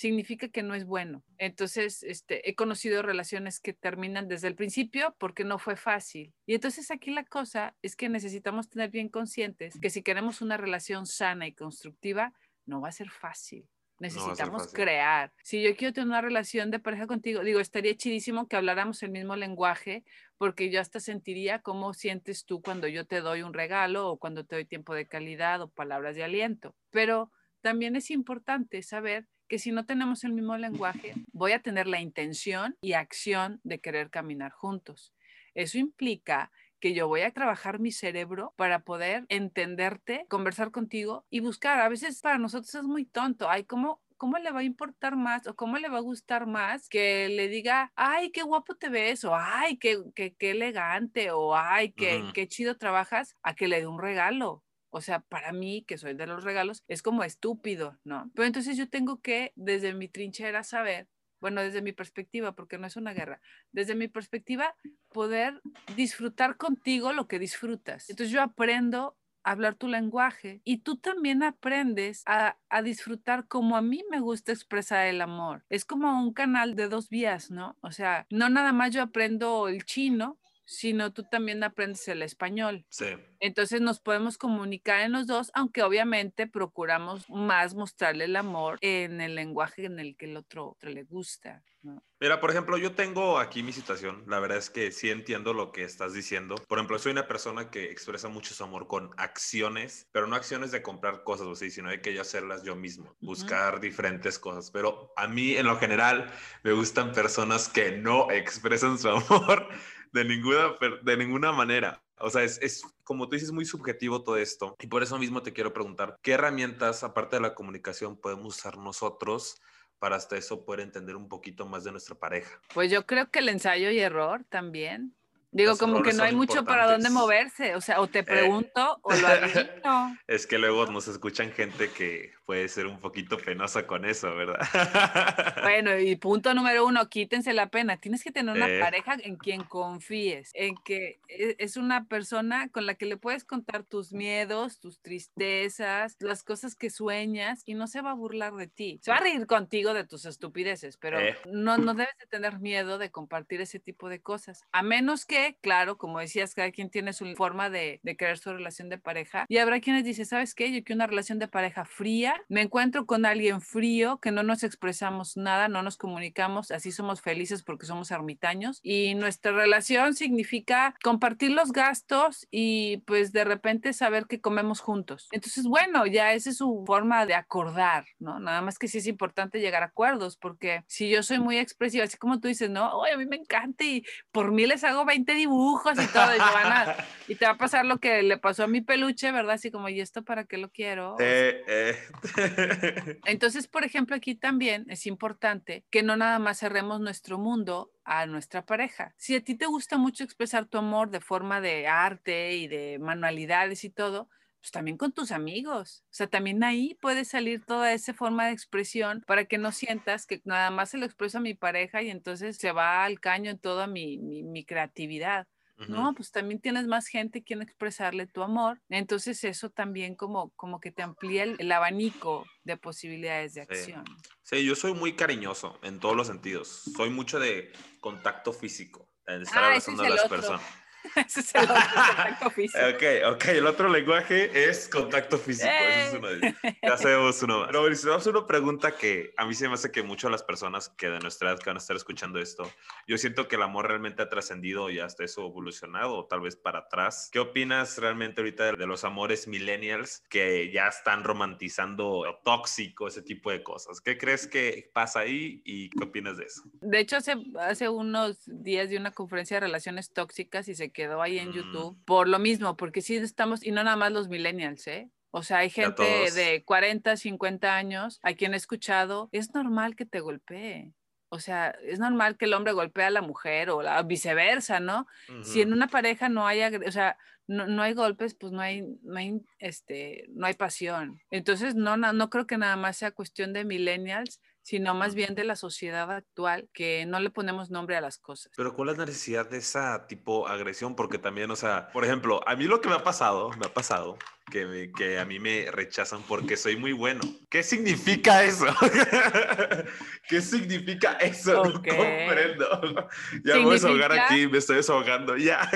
significa 0.00 0.48
que 0.48 0.62
no 0.62 0.74
es 0.74 0.86
bueno. 0.86 1.22
Entonces, 1.36 2.02
este, 2.04 2.48
he 2.48 2.54
conocido 2.54 3.02
relaciones 3.02 3.60
que 3.60 3.74
terminan 3.74 4.28
desde 4.28 4.48
el 4.48 4.54
principio 4.54 5.14
porque 5.18 5.44
no 5.44 5.58
fue 5.58 5.76
fácil. 5.76 6.32
Y 6.46 6.54
entonces 6.54 6.90
aquí 6.90 7.10
la 7.10 7.24
cosa 7.24 7.76
es 7.82 7.96
que 7.96 8.08
necesitamos 8.08 8.70
tener 8.70 8.88
bien 8.88 9.10
conscientes 9.10 9.78
que 9.78 9.90
si 9.90 10.02
queremos 10.02 10.40
una 10.40 10.56
relación 10.56 11.04
sana 11.04 11.46
y 11.46 11.52
constructiva, 11.52 12.32
no 12.64 12.80
va 12.80 12.88
a 12.88 12.92
ser 12.92 13.10
fácil. 13.10 13.68
Necesitamos 13.98 14.72
crear. 14.72 15.34
Si 15.42 15.62
yo 15.62 15.76
quiero 15.76 15.92
tener 15.92 16.08
una 16.08 16.22
relación 16.22 16.70
de 16.70 16.78
pareja 16.78 17.06
contigo, 17.06 17.44
digo, 17.44 17.60
estaría 17.60 17.94
chidísimo 17.94 18.48
que 18.48 18.56
habláramos 18.56 19.02
el 19.02 19.10
mismo 19.10 19.36
lenguaje, 19.36 20.04
porque 20.38 20.70
yo 20.70 20.80
hasta 20.80 21.00
sentiría 21.00 21.58
cómo 21.58 21.92
sientes 21.92 22.46
tú 22.46 22.62
cuando 22.62 22.88
yo 22.88 23.04
te 23.04 23.20
doy 23.20 23.42
un 23.42 23.52
regalo 23.52 24.08
o 24.08 24.18
cuando 24.18 24.46
te 24.46 24.56
doy 24.56 24.64
tiempo 24.64 24.94
de 24.94 25.06
calidad 25.06 25.60
o 25.60 25.68
palabras 25.68 26.16
de 26.16 26.24
aliento. 26.24 26.74
Pero 26.88 27.30
también 27.60 27.96
es 27.96 28.10
importante 28.10 28.82
saber 28.82 29.26
que 29.50 29.58
si 29.58 29.72
no 29.72 29.84
tenemos 29.84 30.22
el 30.22 30.32
mismo 30.32 30.56
lenguaje, 30.56 31.12
voy 31.32 31.50
a 31.52 31.60
tener 31.60 31.88
la 31.88 32.00
intención 32.00 32.76
y 32.80 32.92
acción 32.92 33.60
de 33.64 33.80
querer 33.80 34.08
caminar 34.08 34.52
juntos. 34.52 35.12
Eso 35.54 35.76
implica 35.76 36.52
que 36.78 36.94
yo 36.94 37.08
voy 37.08 37.22
a 37.22 37.32
trabajar 37.32 37.80
mi 37.80 37.90
cerebro 37.90 38.54
para 38.56 38.84
poder 38.84 39.26
entenderte, 39.28 40.24
conversar 40.28 40.70
contigo 40.70 41.26
y 41.30 41.40
buscar. 41.40 41.80
A 41.80 41.88
veces 41.88 42.20
para 42.20 42.38
nosotros 42.38 42.72
es 42.76 42.84
muy 42.84 43.04
tonto. 43.04 43.50
Hay 43.50 43.64
como 43.64 44.00
¿cómo 44.16 44.38
le 44.38 44.52
va 44.52 44.60
a 44.60 44.64
importar 44.64 45.16
más 45.16 45.46
o 45.46 45.56
cómo 45.56 45.78
le 45.78 45.88
va 45.88 45.98
a 45.98 46.02
gustar 46.02 46.46
más 46.46 46.88
que 46.88 47.28
le 47.30 47.48
diga, 47.48 47.90
ay, 47.96 48.30
qué 48.30 48.42
guapo 48.42 48.76
te 48.76 48.88
ves 48.88 49.24
o 49.24 49.34
ay, 49.34 49.78
qué, 49.78 49.98
qué, 50.14 50.50
elegante 50.50 51.30
o 51.32 51.56
ay, 51.56 51.92
qué, 51.92 52.22
qué 52.34 52.46
chido 52.46 52.76
trabajas 52.76 53.34
a 53.42 53.54
que 53.54 53.66
le 53.66 53.80
dé 53.80 53.86
un 53.86 53.98
regalo? 53.98 54.62
O 54.90 55.00
sea, 55.00 55.20
para 55.20 55.52
mí, 55.52 55.84
que 55.86 55.98
soy 55.98 56.14
de 56.14 56.26
los 56.26 56.44
regalos, 56.44 56.84
es 56.88 57.02
como 57.02 57.24
estúpido, 57.24 57.98
¿no? 58.04 58.30
Pero 58.34 58.46
entonces 58.46 58.76
yo 58.76 58.88
tengo 58.88 59.20
que, 59.20 59.52
desde 59.54 59.94
mi 59.94 60.08
trinchera, 60.08 60.64
saber, 60.64 61.08
bueno, 61.40 61.62
desde 61.62 61.80
mi 61.80 61.92
perspectiva, 61.92 62.52
porque 62.52 62.76
no 62.76 62.86
es 62.86 62.96
una 62.96 63.14
guerra, 63.14 63.40
desde 63.72 63.94
mi 63.94 64.08
perspectiva, 64.08 64.74
poder 65.08 65.60
disfrutar 65.96 66.56
contigo 66.56 67.12
lo 67.12 67.28
que 67.28 67.38
disfrutas. 67.38 68.10
Entonces 68.10 68.32
yo 68.32 68.42
aprendo 68.42 69.16
a 69.42 69.52
hablar 69.52 69.74
tu 69.74 69.88
lenguaje 69.88 70.60
y 70.64 70.78
tú 70.78 70.96
también 70.96 71.42
aprendes 71.42 72.22
a, 72.26 72.58
a, 72.68 72.82
disfrutar 72.82 73.46
como 73.48 73.76
a 73.76 73.82
mí 73.82 74.04
me 74.10 74.20
gusta 74.20 74.52
expresar 74.52 75.06
el 75.06 75.22
amor. 75.22 75.64
Es 75.70 75.86
como 75.86 76.22
un 76.22 76.34
canal 76.34 76.74
de 76.74 76.88
dos 76.88 77.08
vías, 77.08 77.50
¿no? 77.50 77.78
O 77.80 77.90
sea, 77.90 78.26
no 78.28 78.50
nada 78.50 78.72
más 78.72 78.92
yo 78.92 79.00
aprendo 79.00 79.68
el 79.68 79.84
chino, 79.84 80.38
sino 80.70 81.12
tú 81.12 81.24
también 81.24 81.64
aprendes 81.64 82.06
el 82.06 82.22
español. 82.22 82.86
Sí. 82.90 83.06
Entonces 83.40 83.80
nos 83.80 83.98
podemos 83.98 84.38
comunicar 84.38 85.00
en 85.00 85.10
los 85.10 85.26
dos, 85.26 85.50
aunque 85.52 85.82
obviamente 85.82 86.46
procuramos 86.46 87.28
más 87.28 87.74
mostrarle 87.74 88.26
el 88.26 88.36
amor 88.36 88.78
en 88.80 89.20
el 89.20 89.34
lenguaje 89.34 89.86
en 89.86 89.98
el 89.98 90.16
que 90.16 90.26
el 90.26 90.36
otro, 90.36 90.68
otro 90.68 90.90
le 90.90 91.02
gusta. 91.02 91.64
¿no? 91.82 92.04
Mira, 92.20 92.38
por 92.38 92.50
ejemplo, 92.50 92.76
yo 92.76 92.92
tengo 92.92 93.38
aquí 93.38 93.62
mi 93.62 93.72
situación. 93.72 94.22
La 94.28 94.38
verdad 94.38 94.58
es 94.58 94.70
que 94.70 94.92
sí 94.92 95.10
entiendo 95.10 95.54
lo 95.54 95.72
que 95.72 95.82
estás 95.82 96.12
diciendo. 96.12 96.54
Por 96.68 96.78
ejemplo, 96.78 96.98
soy 96.98 97.12
una 97.12 97.26
persona 97.26 97.70
que 97.70 97.90
expresa 97.90 98.28
mucho 98.28 98.54
su 98.54 98.62
amor 98.62 98.86
con 98.86 99.10
acciones, 99.16 100.06
pero 100.12 100.26
no 100.26 100.36
acciones 100.36 100.70
de 100.70 100.82
comprar 100.82 101.24
cosas 101.24 101.46
o 101.46 101.52
así, 101.52 101.70
sino 101.70 101.88
de 101.88 102.00
que 102.00 102.14
yo 102.14 102.20
hacerlas 102.20 102.62
yo 102.62 102.76
mismo, 102.76 103.16
buscar 103.20 103.80
diferentes 103.80 104.38
cosas. 104.38 104.70
Pero 104.70 105.12
a 105.16 105.26
mí, 105.26 105.56
en 105.56 105.66
lo 105.66 105.78
general, 105.78 106.30
me 106.62 106.72
gustan 106.72 107.12
personas 107.12 107.68
que 107.68 107.90
no 107.92 108.30
expresan 108.30 108.98
su 108.98 109.08
amor 109.08 109.68
de 110.12 110.24
ninguna, 110.24 110.76
de 111.02 111.16
ninguna 111.16 111.52
manera. 111.52 112.02
O 112.18 112.30
sea, 112.30 112.42
es, 112.42 112.58
es, 112.60 112.82
como 113.04 113.28
tú 113.28 113.34
dices, 113.34 113.50
muy 113.50 113.64
subjetivo 113.64 114.22
todo 114.22 114.36
esto. 114.36 114.76
Y 114.80 114.86
por 114.86 115.02
eso 115.02 115.18
mismo 115.18 115.42
te 115.42 115.52
quiero 115.52 115.72
preguntar, 115.72 116.18
¿qué 116.22 116.32
herramientas, 116.32 117.02
aparte 117.02 117.36
de 117.36 117.42
la 117.42 117.54
comunicación, 117.54 118.16
podemos 118.16 118.58
usar 118.58 118.76
nosotros 118.76 119.60
para 119.98 120.16
hasta 120.16 120.36
eso 120.36 120.64
poder 120.64 120.80
entender 120.80 121.16
un 121.16 121.28
poquito 121.28 121.66
más 121.66 121.84
de 121.84 121.92
nuestra 121.92 122.14
pareja? 122.14 122.60
Pues 122.74 122.90
yo 122.90 123.06
creo 123.06 123.30
que 123.30 123.38
el 123.38 123.48
ensayo 123.48 123.90
y 123.90 124.00
error 124.00 124.44
también. 124.48 125.14
Digo, 125.52 125.70
Los 125.70 125.78
como 125.80 126.02
que 126.02 126.12
no 126.12 126.22
hay 126.22 126.34
mucho 126.34 126.64
para 126.64 126.90
dónde 126.90 127.10
moverse. 127.10 127.74
O 127.74 127.80
sea, 127.80 128.00
o 128.00 128.06
te 128.06 128.22
pregunto 128.22 128.98
o 129.02 129.12
lo 129.14 129.26
adivino. 129.26 130.16
Es 130.28 130.46
que 130.46 130.58
luego 130.58 130.86
nos 130.86 131.08
escuchan 131.08 131.50
gente 131.52 131.90
que 131.90 132.32
puede 132.46 132.68
ser 132.68 132.86
un 132.86 133.00
poquito 133.00 133.36
penosa 133.36 133.86
con 133.86 134.04
eso, 134.04 134.34
¿verdad? 134.36 134.58
Bueno, 135.62 135.98
y 135.98 136.14
punto 136.16 136.54
número 136.54 136.86
uno, 136.86 137.08
quítense 137.08 137.52
la 137.52 137.68
pena. 137.68 137.96
Tienes 137.96 138.22
que 138.22 138.30
tener 138.32 138.54
una 138.54 138.68
Eh. 138.68 138.80
pareja 138.80 139.16
en 139.20 139.36
quien 139.36 139.64
confíes, 139.64 140.50
en 140.54 140.76
que 140.84 141.20
e- 141.28 141.56
es 141.58 141.76
una 141.76 142.04
persona 142.06 142.68
con 142.68 142.86
la 142.86 142.94
que 142.94 143.06
le 143.06 143.16
puedes 143.16 143.44
contar 143.44 143.82
tus 143.84 144.12
miedos, 144.12 144.78
tus 144.78 145.00
tristezas, 145.00 146.16
las 146.20 146.42
cosas 146.44 146.74
que 146.76 146.90
sueñas 146.90 147.62
y 147.66 147.74
no 147.74 147.86
se 147.88 148.00
va 148.02 148.10
a 148.12 148.14
burlar 148.14 148.54
de 148.54 148.68
ti. 148.68 149.00
Se 149.02 149.10
va 149.10 149.16
a 149.18 149.20
reír 149.20 149.46
contigo 149.46 149.94
de 149.94 150.04
tus 150.04 150.24
estupideces, 150.26 150.96
pero 150.96 151.18
Eh. 151.20 151.36
no, 151.46 151.76
no 151.78 151.94
debes 151.94 152.16
de 152.18 152.26
tener 152.26 152.60
miedo 152.60 152.98
de 152.98 153.10
compartir 153.10 153.60
ese 153.60 153.80
tipo 153.80 154.08
de 154.08 154.20
cosas. 154.20 154.62
A 154.72 154.82
menos 154.82 155.24
que, 155.26 155.39
claro, 155.60 155.98
como 155.98 156.20
decías, 156.20 156.54
cada 156.54 156.70
quien 156.70 156.90
tiene 156.90 157.12
su 157.12 157.26
forma 157.34 157.70
de, 157.70 158.00
de 158.02 158.16
crear 158.16 158.38
su 158.38 158.52
relación 158.52 158.88
de 158.88 158.98
pareja 158.98 159.46
y 159.48 159.58
habrá 159.58 159.80
quienes 159.80 160.04
dicen, 160.04 160.26
¿sabes 160.26 160.54
qué? 160.54 160.72
Yo 160.72 160.82
quiero 160.84 160.98
una 160.98 161.06
relación 161.06 161.38
de 161.38 161.48
pareja 161.48 161.84
fría, 161.84 162.34
me 162.48 162.62
encuentro 162.62 163.06
con 163.06 163.26
alguien 163.26 163.60
frío, 163.60 164.18
que 164.18 164.32
no 164.32 164.42
nos 164.42 164.62
expresamos 164.62 165.36
nada, 165.36 165.68
no 165.68 165.82
nos 165.82 165.96
comunicamos, 165.96 166.70
así 166.70 166.92
somos 166.92 167.20
felices 167.20 167.62
porque 167.62 167.86
somos 167.86 168.10
ermitaños 168.10 168.80
y 168.82 169.14
nuestra 169.14 169.52
relación 169.52 170.14
significa 170.14 170.94
compartir 171.02 171.52
los 171.52 171.72
gastos 171.72 172.46
y 172.50 172.98
pues 173.06 173.32
de 173.32 173.44
repente 173.44 173.92
saber 173.92 174.26
que 174.26 174.40
comemos 174.40 174.80
juntos. 174.80 175.28
Entonces, 175.32 175.64
bueno, 175.66 176.06
ya 176.06 176.32
esa 176.32 176.50
es 176.50 176.56
su 176.56 176.84
forma 176.86 177.26
de 177.26 177.34
acordar, 177.34 178.06
¿no? 178.18 178.40
Nada 178.40 178.62
más 178.62 178.78
que 178.78 178.88
sí 178.88 178.98
es 178.98 179.06
importante 179.06 179.60
llegar 179.60 179.82
a 179.82 179.86
acuerdos 179.86 180.36
porque 180.36 180.84
si 180.86 181.08
yo 181.08 181.22
soy 181.22 181.38
muy 181.38 181.58
expresiva, 181.58 182.04
así 182.04 182.16
como 182.16 182.40
tú 182.40 182.48
dices, 182.48 182.70
no, 182.70 183.04
a 183.04 183.16
mí 183.16 183.26
me 183.26 183.36
encanta 183.36 183.84
y 183.84 184.04
por 184.32 184.52
mí 184.52 184.66
les 184.66 184.84
hago 184.84 185.04
20 185.04 185.29
dibujos 185.34 185.92
y 185.98 186.06
todo 186.08 186.34
y, 186.34 186.38
van 186.38 186.72
a- 186.72 186.96
y 187.28 187.34
te 187.34 187.44
va 187.46 187.52
a 187.52 187.56
pasar 187.58 187.86
lo 187.86 187.98
que 187.98 188.22
le 188.22 188.38
pasó 188.38 188.64
a 188.64 188.66
mi 188.66 188.80
peluche, 188.80 189.32
¿verdad? 189.32 189.54
Así 189.54 189.70
como, 189.70 189.88
¿y 189.88 190.00
esto 190.00 190.24
para 190.24 190.44
qué 190.44 190.58
lo 190.58 190.70
quiero? 190.70 191.16
Eh, 191.18 191.64
eh. 191.66 193.20
entonces, 193.24 193.68
por 193.68 193.84
ejemplo, 193.84 194.16
aquí 194.16 194.34
también 194.34 194.86
es 194.88 195.06
importante 195.06 195.84
que 195.90 196.02
no 196.02 196.16
nada 196.16 196.38
más 196.38 196.58
cerremos 196.58 197.00
nuestro 197.00 197.38
mundo 197.38 197.92
a 198.04 198.26
nuestra 198.26 198.64
pareja. 198.64 199.14
Si 199.16 199.36
a 199.36 199.44
ti 199.44 199.54
te 199.54 199.66
gusta 199.66 199.96
mucho 199.96 200.24
expresar 200.24 200.66
tu 200.66 200.78
amor 200.78 201.10
de 201.10 201.20
forma 201.20 201.60
de 201.60 201.86
arte 201.86 202.56
y 202.56 202.68
de 202.68 202.98
manualidades 202.98 203.84
y 203.84 203.90
todo, 203.90 204.28
pues 204.60 204.70
también 204.72 204.96
con 204.98 205.12
tus 205.12 205.32
amigos. 205.32 206.04
O 206.06 206.12
sea, 206.14 206.26
también 206.26 206.62
ahí 206.62 206.94
puede 207.00 207.24
salir 207.24 207.64
toda 207.64 207.92
esa 207.92 208.12
forma 208.14 208.46
de 208.46 208.52
expresión 208.52 209.24
para 209.26 209.46
que 209.46 209.58
no 209.58 209.72
sientas 209.72 210.26
que 210.26 210.40
nada 210.44 210.70
más 210.70 210.90
se 210.90 210.98
lo 210.98 211.06
expreso 211.06 211.38
a 211.38 211.40
mi 211.40 211.54
pareja 211.54 212.02
y 212.02 212.10
entonces 212.10 212.56
se 212.58 212.72
va 212.72 213.04
al 213.04 213.20
caño 213.20 213.50
en 213.50 213.58
toda 213.58 213.86
mi, 213.86 214.18
mi, 214.18 214.42
mi 214.42 214.64
creatividad. 214.64 215.46
No, 215.88 216.02
Ujú. 216.10 216.14
pues 216.16 216.30
también 216.30 216.60
tienes 216.60 216.86
más 216.86 217.06
gente 217.06 217.42
quien 217.42 217.62
expresarle 217.62 218.26
tu 218.26 218.42
amor. 218.42 218.82
Entonces 218.90 219.42
eso 219.44 219.70
también 219.70 220.14
como, 220.14 220.50
como 220.50 220.78
que 220.78 220.92
te 220.92 221.02
amplía 221.02 221.44
el, 221.44 221.56
el 221.58 221.72
abanico 221.72 222.44
de 222.64 222.76
posibilidades 222.76 223.54
de 223.54 223.62
Sí. 223.62 223.72
acción. 223.72 224.04
Sí, 224.42 224.62
yo 224.64 224.74
soy 224.74 224.92
muy 224.92 225.14
cariñoso 225.14 225.78
en 225.82 225.98
todos 225.98 226.14
los 226.14 226.26
sentidos. 226.26 226.68
Soy 226.94 227.08
mucho 227.08 227.38
de 227.38 227.72
contacto 228.00 228.52
físico, 228.52 229.08
de 229.26 229.42
estar 229.42 229.62
Ah, 229.64 229.68
abrazando 229.68 230.02
es 230.02 230.06
a 230.06 230.10
las 230.10 230.24
otro. 230.24 230.36
personas. 230.36 230.66
Ese 231.16 231.40
es 231.40 231.54
el 231.54 231.62
otro 231.62 231.74
contacto 231.74 232.50
físico. 232.54 232.78
Ok, 232.94 233.34
ok, 233.34 233.44
el 233.46 233.66
otro 233.66 233.88
lenguaje 233.88 234.68
es 234.68 234.88
contacto 234.88 235.38
físico. 235.38 235.68
ese 235.68 236.08
es 236.08 236.14
uno 236.14 236.28
de. 236.28 236.54
Ya 236.82 236.96
sabemos 236.96 237.42
uno 237.42 237.60
más. 237.60 237.66
Pero 237.68 237.80
Mauricio, 237.80 238.10
vamos 238.10 238.26
a 238.26 238.30
una 238.30 238.46
pregunta 238.46 238.96
que 238.96 239.32
a 239.36 239.46
mí 239.46 239.54
se 239.54 239.68
me 239.68 239.74
hace 239.74 239.90
que 239.90 240.02
muchas 240.02 240.28
de 240.28 240.32
las 240.32 240.42
personas 240.42 240.88
que 240.88 241.08
de 241.08 241.18
nuestra 241.20 241.50
edad 241.50 241.58
que 241.58 241.70
van 241.70 241.76
a 241.76 241.80
estar 241.80 241.96
escuchando 241.96 242.38
esto, 242.38 242.70
yo 243.06 243.18
siento 243.18 243.48
que 243.48 243.56
el 243.56 243.62
amor 243.62 243.88
realmente 243.88 244.22
ha 244.22 244.28
trascendido 244.28 244.90
y 244.90 245.00
hasta 245.00 245.24
eso 245.24 245.46
evolucionado, 245.46 246.16
o 246.16 246.26
tal 246.26 246.40
vez 246.40 246.56
para 246.56 246.80
atrás. 246.80 247.28
¿Qué 247.32 247.38
opinas 247.38 247.98
realmente 247.98 248.40
ahorita 248.40 248.64
de, 248.64 248.72
de 248.72 248.86
los 248.86 249.04
amores 249.04 249.48
millennials 249.48 250.22
que 250.28 250.70
ya 250.72 250.88
están 250.88 251.24
romantizando 251.24 252.24
lo 252.24 252.36
tóxico, 252.44 253.08
ese 253.08 253.22
tipo 253.22 253.50
de 253.50 253.62
cosas? 253.62 254.00
¿Qué 254.00 254.18
crees 254.18 254.46
que 254.46 254.90
pasa 254.92 255.20
ahí 255.20 255.62
y 255.64 255.90
qué 255.90 256.04
opinas 256.04 256.36
de 256.36 256.44
eso? 256.44 256.62
De 256.80 256.98
hecho, 257.00 257.16
hace, 257.16 257.34
hace 257.58 257.88
unos 257.88 258.38
días 258.46 258.90
di 258.90 258.96
una 258.96 259.12
conferencia 259.12 259.56
de 259.56 259.60
relaciones 259.60 260.12
tóxicas 260.12 260.68
y 260.68 260.74
se 260.74 260.89
quedó 260.92 261.22
ahí 261.22 261.38
en 261.38 261.50
Mm. 261.50 261.52
YouTube 261.52 261.98
por 262.04 262.28
lo 262.28 262.38
mismo, 262.38 262.76
porque 262.76 263.00
sí 263.02 263.16
estamos, 263.16 263.64
y 263.64 263.70
no 263.72 263.82
nada 263.84 263.96
más 263.96 264.12
los 264.12 264.28
millennials, 264.28 264.86
¿eh? 264.86 265.10
O 265.32 265.42
sea, 265.42 265.58
hay 265.58 265.70
gente 265.70 266.02
de 266.34 266.64
40, 266.64 267.16
50 267.16 267.76
años 267.76 268.18
a 268.22 268.34
quien 268.34 268.52
he 268.52 268.56
escuchado, 268.56 269.28
es 269.32 269.54
normal 269.54 269.94
que 269.94 270.04
te 270.06 270.20
golpee. 270.20 270.92
O 271.32 271.38
sea, 271.38 271.68
es 271.84 272.00
normal 272.00 272.36
que 272.36 272.46
el 272.46 272.54
hombre 272.54 272.72
golpee 272.72 273.04
a 273.04 273.10
la 273.10 273.22
mujer 273.22 273.70
o 273.70 273.82
la 273.82 274.02
viceversa, 274.02 274.80
¿no? 274.80 275.06
Si 275.44 275.60
en 275.60 275.72
una 275.72 275.86
pareja 275.86 276.28
no 276.28 276.48
hay, 276.48 276.60
o 276.62 276.90
sea, 276.90 277.16
no, 277.46 277.68
no 277.68 277.82
hay 277.82 277.94
golpes, 277.94 278.34
pues 278.34 278.52
no 278.52 278.60
hay, 278.60 278.82
no 279.02 279.16
hay, 279.16 279.40
este, 279.60 280.24
no 280.30 280.46
hay 280.46 280.54
pasión. 280.54 281.20
Entonces, 281.30 281.76
no, 281.76 281.96
no, 281.96 282.12
no 282.12 282.30
creo 282.30 282.48
que 282.48 282.58
nada 282.58 282.74
más 282.76 282.96
sea 282.96 283.12
cuestión 283.12 283.52
de 283.52 283.64
millennials, 283.64 284.40
sino 284.70 284.94
más 284.94 285.16
bien 285.16 285.34
de 285.34 285.42
la 285.42 285.56
sociedad 285.56 286.08
actual, 286.12 286.68
que 286.72 287.04
no 287.04 287.18
le 287.18 287.30
ponemos 287.30 287.70
nombre 287.72 287.96
a 287.96 288.00
las 288.00 288.18
cosas. 288.18 288.52
Pero 288.56 288.72
¿cuál 288.72 288.90
es 288.90 288.98
la 288.98 289.04
necesidad 289.06 289.50
de 289.50 289.58
esa 289.58 290.06
tipo 290.06 290.46
agresión? 290.46 290.94
Porque 290.94 291.18
también, 291.18 291.50
o 291.50 291.56
sea, 291.56 291.90
por 291.92 292.04
ejemplo, 292.04 292.40
a 292.46 292.54
mí 292.54 292.66
lo 292.66 292.80
que 292.80 292.88
me 292.88 292.94
ha 292.94 293.02
pasado, 293.02 293.50
me 293.58 293.66
ha 293.66 293.74
pasado 293.74 294.16
que, 294.48 294.66
me- 294.66 294.92
que 294.92 295.18
a 295.18 295.24
mí 295.24 295.40
me 295.40 295.72
rechazan 295.72 296.22
porque 296.22 296.56
soy 296.56 296.76
muy 296.76 296.92
bueno. 296.92 297.20
¿Qué 297.50 297.64
significa 297.64 298.44
eso? 298.44 298.66
¿Qué 300.28 300.40
significa 300.40 301.14
eso? 301.14 301.62
Ok. 301.62 301.88
No 301.88 301.96
comprendo. 301.96 303.08
Ya 303.44 303.54
me 303.56 303.62
voy 303.62 303.70
a 303.70 303.74
desahogar 303.74 304.12
aquí, 304.12 304.46
me 304.46 304.58
estoy 304.58 304.76
desahogando, 304.76 305.36
ya. 305.36 305.68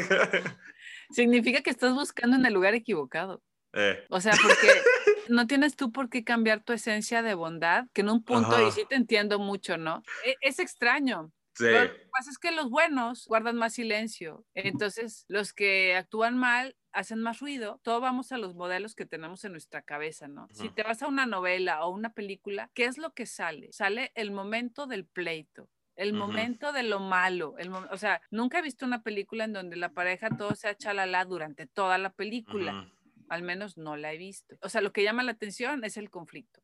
Significa 1.10 1.62
que 1.62 1.70
estás 1.70 1.92
buscando 1.94 2.36
en 2.36 2.46
el 2.46 2.54
lugar 2.54 2.74
equivocado. 2.74 3.42
Eh, 3.72 4.04
O 4.08 4.20
sea, 4.20 4.34
porque 4.40 4.68
no 5.28 5.46
tienes 5.46 5.76
tú 5.76 5.92
por 5.92 6.08
qué 6.10 6.24
cambiar 6.24 6.62
tu 6.62 6.72
esencia 6.72 7.22
de 7.22 7.34
bondad, 7.34 7.86
que 7.92 8.02
en 8.02 8.10
un 8.10 8.24
punto, 8.24 8.60
y 8.60 8.64
Ajá. 8.64 8.70
sí 8.72 8.84
te 8.88 8.96
entiendo 8.96 9.38
mucho, 9.38 9.76
¿no? 9.78 10.02
E- 10.24 10.36
Es 10.40 10.58
extraño, 10.58 11.32
sí. 11.54 11.64
Lo 11.66 11.80
que 11.94 12.06
pasa 12.12 12.30
es 12.30 12.38
que 12.38 12.52
los 12.52 12.70
buenos 12.70 13.26
guardan 13.26 13.56
más 13.56 13.74
silencio. 13.74 14.44
Entonces, 14.54 15.24
los 15.28 15.52
que 15.52 15.96
actúan 15.96 16.36
mal 16.36 16.76
hacen 16.92 17.20
más 17.20 17.40
ruido. 17.40 17.80
Todo 17.82 18.00
vamos 18.00 18.30
a 18.32 18.38
los 18.38 18.54
modelos 18.54 18.94
que 18.94 19.04
tenemos 19.06 19.44
en 19.44 19.52
nuestra 19.52 19.82
cabeza, 19.82 20.28
¿no? 20.28 20.48
Si 20.52 20.70
te 20.70 20.82
vas 20.84 21.02
a 21.02 21.08
una 21.08 21.26
novela 21.26 21.84
o 21.84 21.90
una 21.92 22.12
película, 22.12 22.70
¿qué 22.74 22.84
es 22.84 22.98
lo 22.98 23.12
que 23.14 23.26
sale? 23.26 23.72
Sale 23.72 24.12
el 24.14 24.30
momento 24.30 24.86
del 24.86 25.04
pleito. 25.06 25.68
El 25.96 26.12
momento 26.12 26.72
de 26.72 26.82
lo 26.82 26.98
malo, 26.98 27.54
el 27.56 27.72
o 27.72 27.96
sea, 27.96 28.20
nunca 28.30 28.58
he 28.58 28.62
visto 28.62 28.84
una 28.84 29.02
película 29.04 29.44
en 29.44 29.52
donde 29.52 29.76
la 29.76 29.90
pareja 29.90 30.30
todo 30.36 30.56
sea 30.56 30.76
chalala 30.76 31.24
durante 31.24 31.68
toda 31.68 31.98
la 31.98 32.10
película 32.10 32.72
Ujú. 32.72 32.90
Al 33.34 33.42
menos 33.42 33.76
no 33.76 33.96
la 33.96 34.12
he 34.12 34.18
visto. 34.18 34.56
O 34.62 34.68
sea, 34.68 34.80
lo 34.80 34.92
que 34.92 35.02
llama 35.02 35.22
la 35.22 35.32
atención 35.32 35.84
es 35.84 35.96
el 35.96 36.10
conflicto. 36.10 36.62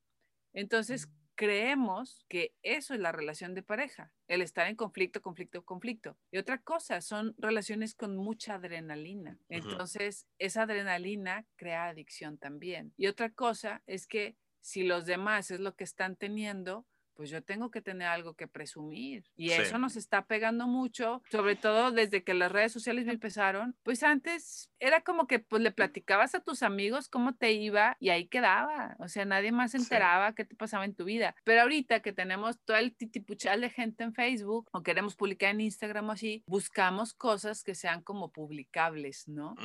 Entonces, 0.52 1.08
creemos 1.40 2.24
que 2.28 2.54
eso 2.62 2.92
es 2.92 3.00
la 3.00 3.12
relación 3.12 3.54
de 3.54 3.62
pareja, 3.62 4.12
el 4.28 4.42
estar 4.42 4.66
en 4.66 4.76
conflicto, 4.76 5.22
conflicto, 5.22 5.64
conflicto. 5.64 6.18
Y 6.30 6.38
otra 6.38 6.60
cosa, 6.60 7.00
son 7.00 7.34
relaciones 7.38 7.94
con 7.94 8.16
mucha 8.16 8.56
adrenalina. 8.56 9.38
Entonces, 9.48 10.26
esa 10.38 10.62
adrenalina 10.64 11.46
crea 11.56 11.88
adicción 11.88 12.36
también. 12.36 12.92
Y 12.98 13.06
otra 13.06 13.30
cosa 13.30 13.82
es 13.86 14.06
que 14.06 14.36
si 14.60 14.82
los 14.82 15.06
demás 15.06 15.50
es 15.50 15.60
lo 15.60 15.74
que 15.76 15.84
están 15.84 16.16
teniendo, 16.16 16.86
pues 17.20 17.28
yo 17.28 17.42
tengo 17.42 17.70
que 17.70 17.82
tener 17.82 18.08
algo 18.08 18.32
que 18.32 18.48
presumir. 18.48 19.26
Y 19.36 19.50
eso 19.50 19.76
nos 19.76 19.96
está 19.96 20.24
pegando 20.24 20.66
mucho, 20.66 21.22
sobre 21.30 21.54
todo 21.54 21.90
desde 21.90 22.24
que 22.24 22.32
las 22.32 22.50
redes 22.50 22.72
sociales 22.72 23.04
me 23.04 23.12
empezaron. 23.12 23.76
Pues 23.82 24.02
antes 24.02 24.70
era 24.78 25.02
como 25.02 25.26
que 25.26 25.38
pues 25.38 25.60
le 25.60 25.70
platicabas 25.70 26.34
a 26.34 26.40
tus 26.40 26.62
amigos 26.62 27.10
cómo 27.10 27.34
te 27.34 27.52
iba 27.52 27.94
y 28.00 28.08
ahí 28.08 28.26
quedaba. 28.26 28.96
O 29.00 29.08
sea, 29.08 29.26
nadie 29.26 29.52
más 29.52 29.72
se 29.72 29.76
enteraba 29.76 30.34
qué 30.34 30.46
te 30.46 30.56
pasaba 30.56 30.86
en 30.86 30.94
tu 30.94 31.04
vida. 31.04 31.34
Pero 31.44 31.60
ahorita 31.60 32.00
que 32.00 32.14
tenemos 32.14 32.58
todo 32.64 32.78
el 32.78 32.96
titipuchal 32.96 33.60
de 33.60 33.68
gente 33.68 34.02
en 34.02 34.14
Facebook 34.14 34.70
o 34.72 34.82
queremos 34.82 35.14
publicar 35.14 35.50
en 35.50 35.60
Instagram 35.60 36.08
o 36.08 36.12
así, 36.12 36.42
buscamos 36.46 37.12
cosas 37.12 37.62
que 37.62 37.74
sean 37.74 38.00
como 38.00 38.32
publicables, 38.32 39.28
¿no? 39.28 39.56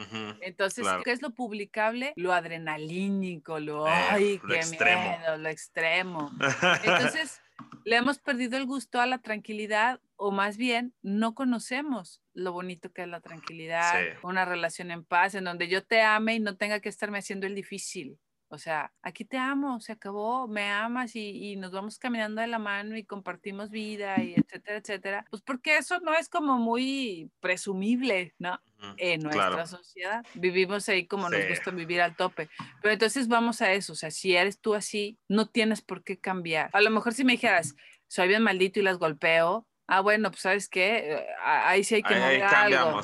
Entonces, 0.42 0.86
¿qué 1.06 1.14
es 1.14 1.22
lo 1.22 1.30
publicable? 1.30 2.12
Lo 2.18 2.34
adrenalínico, 2.34 3.62
lo, 3.62 3.88
eh, 3.88 3.92
ay, 3.92 4.42
qué 4.46 4.60
miedo, 4.78 5.38
lo 5.38 5.48
extremo. 5.48 6.32
Entonces, 6.84 7.42
le 7.86 7.96
hemos 7.96 8.20
perdido 8.20 8.58
el 8.58 8.66
gusto 8.66 9.00
a 9.00 9.06
la 9.06 9.20
tranquilidad 9.20 10.02
o 10.18 10.32
más 10.32 10.58
bien 10.58 10.94
no 11.04 11.36
conocemos 11.36 12.22
lo 12.34 12.52
bonito 12.52 12.92
que 12.92 13.04
es 13.04 13.08
la 13.08 13.22
tranquilidad, 13.22 13.94
una 14.24 14.44
relación 14.44 14.92
en 14.92 15.06
paz, 15.06 15.36
en 15.36 15.46
donde 15.46 15.68
yo 15.68 15.86
te 15.86 16.02
ame 16.02 16.36
y 16.36 16.40
no 16.40 16.58
tenga 16.58 16.80
que 16.80 16.90
estarme 16.90 17.20
haciendo 17.20 17.46
el 17.46 17.56
difícil. 17.56 18.18
O 18.56 18.58
sea, 18.58 18.92
aquí 19.02 19.26
te 19.26 19.38
amo, 19.38 19.80
se 19.82 19.92
acabó, 19.92 20.48
me 20.48 20.70
amas 20.72 21.16
y, 21.16 21.56
nos 21.58 21.72
vamos 21.72 22.00
caminando 22.00 22.42
de 22.42 22.48
la 22.48 22.58
mano 22.58 22.96
y 22.96 23.04
compartimos 23.04 23.70
vida 23.70 24.22
y 24.24 24.34
etcétera, 24.34 24.78
etcétera. 24.78 25.26
Pues 25.30 25.42
porque 25.42 25.78
eso 25.78 26.00
no 26.00 26.14
es 26.14 26.30
como 26.30 26.58
muy 26.58 27.30
presumible, 27.42 28.34
¿no? 28.40 28.60
En 28.98 29.22
nuestra 29.22 29.68
sociedad. 29.68 30.26
Vivimos 30.36 30.88
ahí 30.90 31.06
como 31.06 31.30
nos 31.30 31.48
gusta 31.50 31.72
vivir 31.72 32.02
al 32.02 32.16
tope. 32.16 32.50
Pero 32.82 32.94
entonces 32.94 33.28
vamos 33.28 33.62
a 33.62 33.74
eso, 33.74 33.94
o 33.94 33.96
sea, 33.96 34.10
si 34.10 34.36
eres 34.36 34.60
tú 34.60 34.74
así, 34.74 35.20
no 35.28 35.48
tienes 35.48 35.82
por 35.82 36.04
qué 36.04 36.18
cambiar. 36.18 36.70
A 36.72 36.82
lo 36.82 36.90
mejor 36.90 37.14
si 37.14 37.24
me 37.26 37.34
dijeras, 37.34 37.76
soy 38.08 38.30
bien 38.30 38.44
maldito 38.44 38.80
y 38.80 38.84
las 38.84 38.98
golpeo, 38.98 39.68
Ah, 39.88 40.02
bueno, 40.02 40.32
pues 40.32 40.42
sabes 40.42 40.68
qué, 40.68 41.14
eh, 41.14 41.28
ahí 41.44 41.84
sí 41.84 41.96
hay 41.96 42.04
que 42.04 42.16
mover 42.16 42.44
algo. 42.44 43.02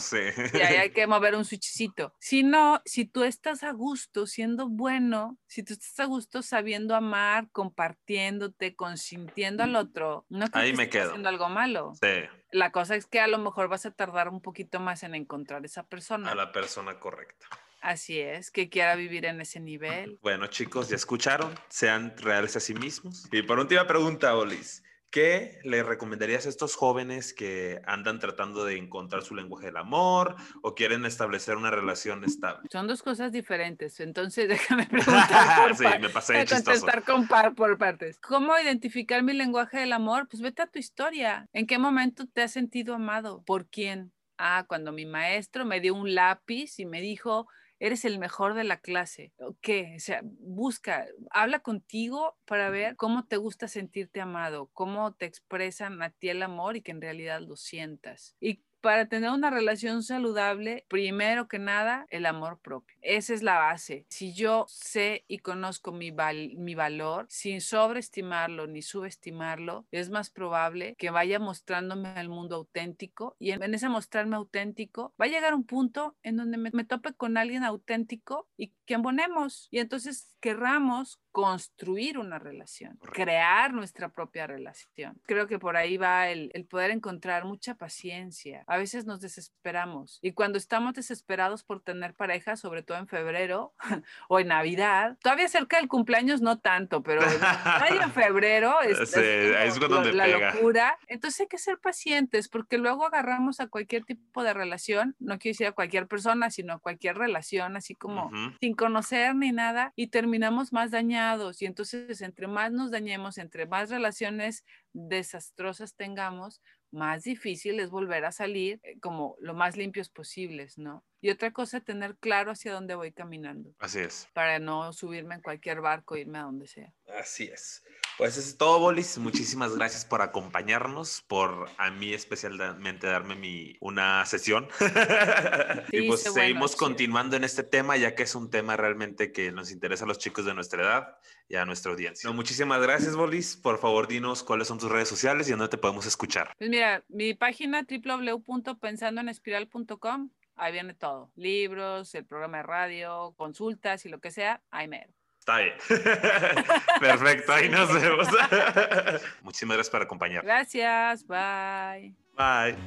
Y 0.54 0.58
ahí 0.58 0.76
hay 0.78 0.90
que 0.94 1.06
mover 1.06 1.36
un 1.36 1.46
switchcito. 1.46 2.14
Si 2.20 2.44
no, 2.44 2.82
si 2.86 3.06
tú 3.06 3.24
estás 3.24 3.64
a 3.64 3.72
gusto 3.72 4.26
siendo 4.26 4.68
bueno, 4.68 5.38
si 5.48 5.64
tú 5.64 5.74
estás 5.74 6.00
a 6.00 6.06
gusto 6.06 6.42
sabiendo 6.42 6.96
amar, 6.96 7.50
compartiéndote, 7.52 8.76
consintiendo 8.76 9.64
al 9.64 9.76
otro, 9.76 10.26
no 10.30 10.48
que 10.50 10.58
ahí 10.58 10.74
me 10.74 10.90
quedo. 10.90 11.10
haciendo 11.10 11.30
algo 11.30 11.50
malo. 11.50 11.94
Sí. 12.02 12.24
La 12.52 12.72
cosa 12.72 12.96
es 12.96 13.06
que 13.06 13.20
a 13.20 13.28
lo 13.28 13.38
mejor 13.38 13.68
vas 13.68 13.86
a 13.86 13.92
tardar 13.92 14.28
un 14.30 14.42
poquito 14.42 14.80
más 14.80 15.04
en 15.04 15.14
encontrar 15.14 15.64
esa 15.66 15.84
persona. 15.84 16.32
A 16.32 16.36
la 16.36 16.52
persona 16.52 17.00
correcta. 17.00 17.48
Así 17.82 18.20
es, 18.20 18.52
que 18.52 18.70
quiera 18.70 18.96
vivir 18.96 19.26
en 19.26 19.42
ese 19.42 19.60
nivel. 19.60 20.20
Bueno, 20.22 20.48
chicos, 20.48 20.90
ya 20.90 20.96
escucharon, 20.96 21.54
sean 21.68 22.14
reales 22.18 22.56
a 22.56 22.60
sí 22.60 22.76
mismos. 22.76 23.28
Y 23.32 23.42
por 23.42 23.60
última 23.60 23.88
pregunta, 23.88 24.36
Olis. 24.36 24.84
¿Qué 25.12 25.60
le 25.66 25.84
recomendarías 25.84 26.46
a 26.46 26.50
estos 26.50 26.76
jóvenes 26.76 27.34
que 27.34 27.82
andan 27.86 28.20
tratando 28.20 28.64
de 28.64 28.78
encontrar 28.78 29.24
su 29.24 29.36
lenguaje 29.36 29.66
del 29.66 29.76
amor 29.76 30.38
o 30.62 30.74
quieren 30.74 31.06
establecer 31.06 31.58
una 31.58 31.70
relación 31.70 32.24
estable? 32.24 32.70
Son 32.72 32.88
dos 32.88 33.04
cosas 33.04 33.34
diferentes, 33.34 34.00
entonces 34.00 34.48
déjame 34.72 34.86
preguntar 34.86 35.62
por 35.68 35.76
sí, 35.76 35.84
me 36.00 36.08
pasé 36.08 36.34
de 36.36 36.46
contestar 36.46 37.04
con 37.04 37.28
par 37.28 37.54
por 37.56 37.78
partes. 37.78 38.20
¿Cómo 38.22 38.58
identificar 38.58 39.22
mi 39.22 39.34
lenguaje 39.34 39.80
del 39.80 39.92
amor? 39.92 40.30
Pues 40.30 40.42
vete 40.42 40.62
a 40.62 40.68
tu 40.68 40.80
historia. 40.80 41.46
¿En 41.52 41.68
qué 41.68 41.78
momento 41.78 42.26
te 42.32 42.44
has 42.44 42.54
sentido 42.54 42.96
amado? 42.96 43.44
¿Por 43.44 43.68
quién? 43.68 44.14
Ah, 44.38 44.64
cuando 44.66 44.94
mi 44.94 45.06
maestro 45.06 45.66
me 45.66 45.82
dio 45.82 45.94
un 45.94 46.16
lápiz 46.16 46.80
y 46.80 46.86
me 46.86 47.02
dijo, 47.02 47.48
eres 47.82 48.06
el 48.06 48.20
mejor 48.20 48.54
de 48.54 48.64
la 48.64 48.80
clase. 48.80 49.34
¿Qué? 49.60 49.96
O 49.98 50.00
sea, 50.00 50.22
busca, 50.24 51.08
habla 51.32 51.62
contigo 51.62 52.38
para 52.46 52.70
ver 52.70 52.96
cómo 52.96 53.26
te 53.26 53.38
gusta 53.38 53.68
sentirte 53.68 54.22
amado, 54.22 54.70
cómo 54.74 55.14
te 55.16 55.26
expresan 55.26 56.02
a 56.04 56.12
ti 56.12 56.30
el 56.30 56.44
amor 56.44 56.78
y 56.78 56.84
que 56.84 56.92
en 56.92 57.02
realidad 57.02 57.42
lo 57.42 57.56
sientas. 57.56 58.36
Y 58.40 58.64
para 58.82 59.08
tener 59.08 59.30
una 59.30 59.50
relación 59.50 60.04
saludable, 60.04 60.86
primero 60.88 61.48
que 61.48 61.60
nada, 61.60 62.08
el 62.10 62.26
amor 62.26 62.60
propio. 62.60 62.98
Esa 63.02 63.34
es 63.34 63.44
la 63.44 63.58
base. 63.58 64.06
Si 64.10 64.34
yo 64.34 64.66
sé 64.68 65.24
y 65.28 65.40
conozco 65.40 65.92
mi, 65.92 66.12
mi 66.12 66.76
valor, 66.76 67.26
sin 67.30 67.62
sobreestimarlo 67.62 68.68
ni 68.68 68.82
subestimarlo, 68.82 69.86
es 69.92 70.10
más 70.10 70.30
probable 70.30 70.96
que 70.98 71.10
vaya 71.10 71.40
mostrándome 71.40 72.10
al 72.10 72.30
mundo 72.30 72.56
auténtico 72.56 73.36
y 73.40 73.52
en, 73.52 73.74
ese 73.74 73.90
mostrarme 73.90 74.36
auténtico 74.36 75.14
va 75.20 75.26
a 75.26 75.30
llegar 75.30 75.54
un 75.54 75.66
punto 75.66 76.16
en 76.24 76.38
donde 76.38 76.58
me, 76.58 76.72
me 76.74 76.84
tope 76.84 77.14
con 77.14 77.38
alguien 77.38 77.64
auténtico 77.64 78.48
y 78.58 78.74
que 78.86 78.96
embonemos 78.96 79.68
y 79.72 79.80
entonces 79.80 80.36
querramos 80.40 81.20
construir 81.32 82.18
una 82.18 82.40
relación, 82.40 82.98
crear 82.98 83.74
nuestra 83.74 84.10
propia 84.10 84.48
relación. 84.48 85.22
Creo 85.26 85.48
que 85.48 85.60
por 85.60 85.78
ahí 85.78 85.98
va 85.98 86.30
el, 86.30 86.52
el, 86.54 86.66
poder 86.66 86.92
encontrar 86.92 87.46
mucha 87.46 87.76
paciencia. 87.76 88.64
A 88.72 88.78
veces 88.78 89.06
nos 89.06 89.20
desesperamos 89.20 90.18
y 90.22 90.32
cuando 90.32 90.58
estamos 90.58 90.94
desesperados 90.94 91.62
por 91.62 91.82
tener 91.82 92.14
pareja, 92.14 92.56
sobre 92.56 92.84
todo 92.84 93.00
en 93.00 93.08
febrero 93.10 93.74
o 94.30 94.40
en 94.40 94.48
Navidad, 94.48 95.18
todavía 95.22 95.50
cerca 95.50 95.76
del 95.76 95.90
cumpleaños 95.90 96.40
no 96.40 96.58
tanto, 96.58 97.04
pero 97.04 97.22
en 97.22 98.12
febrero 98.14 98.80
es, 98.80 99.14
es, 99.14 100.14
la 100.14 100.28
locura. 100.28 100.98
Entonces 101.08 101.42
hay 101.42 101.48
que 101.48 101.58
ser 101.58 101.80
pacientes 101.80 102.48
porque 102.48 102.78
luego 102.78 103.06
agarramos 103.06 103.60
a 103.60 103.68
cualquier 103.68 104.06
tipo 104.06 104.42
de 104.42 104.54
relación, 104.54 105.18
no 105.20 105.38
quiero 105.38 105.56
decir 105.56 105.68
a 105.68 105.74
cualquier 105.74 106.08
persona, 106.08 106.50
sino 106.50 106.72
a 106.72 106.80
cualquier 106.80 107.18
relación, 107.18 107.76
así 107.76 107.94
como 107.94 108.32
sin 108.62 108.74
conocer 108.74 109.36
ni 109.36 109.52
nada 109.52 109.92
y 109.98 110.08
terminamos 110.08 110.72
más 110.72 110.92
dañados. 110.92 111.62
Y 111.62 111.66
entonces 111.66 112.22
entre 112.22 112.48
más 112.48 112.72
nos 112.72 112.90
dañemos, 112.90 113.38
entre 113.38 113.66
más 113.66 113.90
relaciones 113.90 114.64
desastrosas 114.94 115.96
tengamos, 115.96 116.62
más 116.92 117.24
difícil 117.24 117.80
es 117.80 117.90
volver 117.90 118.26
a 118.26 118.32
salir 118.32 118.80
eh, 118.84 119.00
como 119.00 119.36
lo 119.40 119.54
más 119.54 119.78
limpios 119.78 120.10
posibles, 120.10 120.78
¿no? 120.78 121.04
Y 121.22 121.30
otra 121.30 121.52
cosa, 121.52 121.80
tener 121.80 122.16
claro 122.16 122.52
hacia 122.52 122.74
dónde 122.74 122.96
voy 122.96 123.12
caminando. 123.12 123.70
Así 123.80 124.00
es. 124.00 124.28
Para 124.34 124.58
no 124.58 124.92
subirme 124.92 125.36
en 125.36 125.42
cualquier 125.42 125.80
barco 125.80 126.16
e 126.16 126.22
irme 126.22 126.40
a 126.40 126.44
donde 126.44 126.68
sea. 126.68 126.92
Así 127.20 127.44
es. 127.44 127.84
Pues 128.18 128.38
eso 128.38 128.48
es 128.48 128.58
todo, 128.58 128.80
Bolis. 128.80 129.20
Muchísimas 129.20 129.76
gracias 129.76 130.04
por 130.04 130.22
acompañarnos, 130.22 131.24
por 131.28 131.70
a 131.78 131.92
mí 131.92 132.14
especialmente 132.14 133.06
darme 133.06 133.36
mi, 133.36 133.78
una 133.80 134.26
sesión. 134.26 134.68
y 135.92 136.08
pues 136.08 136.24
seguimos 136.24 136.76
continuando 136.76 137.36
en 137.36 137.44
este 137.44 137.64
tema, 137.64 137.98
ya 137.98 138.16
que 138.16 138.24
es 138.24 138.34
un 138.34 138.50
tema 138.50 138.76
realmente 138.76 139.32
que 139.32 139.52
nos 139.52 139.72
interesa 139.72 140.06
a 140.06 140.08
los 140.08 140.18
chicos 140.18 140.46
de 140.46 140.56
nuestra 140.56 140.82
edad 140.82 141.18
y 141.48 141.56
a 141.56 141.66
nuestra 141.66 141.92
audiencia. 141.92 142.32
muchísimas 142.32 142.82
gracias, 142.82 143.16
Bolis. 143.16 143.58
Por 143.58 143.78
favor, 143.78 144.08
dinos 144.08 144.42
cuáles 144.44 144.68
son 144.68 144.80
tus 144.80 144.92
redes 144.92 145.10
sociales 145.10 145.48
y 145.48 145.52
dónde 145.52 145.68
te 145.68 145.78
podemos 145.78 146.08
escuchar. 146.08 146.56
Pues 146.58 146.70
mira, 146.70 147.04
mi 147.10 147.34
página 147.34 147.86
www.pensandoenespiral.com 147.88 150.30
ahí 150.62 150.72
viene 150.72 150.94
todo. 150.94 151.32
Libros, 151.36 152.14
el 152.14 152.26
programa 152.26 152.58
de 152.58 152.64
radio, 152.64 153.34
consultas 153.36 154.06
y 154.06 154.10
lo 154.10 154.20
que 154.20 154.30
sea, 154.30 154.62
ahí 154.70 154.88
me. 154.88 155.08
Está 155.40 155.58
bien. 155.58 155.74
Perfecto, 157.00 157.52
ahí 157.52 157.68
nos 157.68 157.92
vemos. 157.92 158.28
Muchísimas 159.42 159.78
gracias 159.78 159.90
por 159.90 160.04
acompañarnos. 160.04 160.46
Gracias, 160.46 161.26
bye. 161.26 162.14
Bye. 162.38 162.78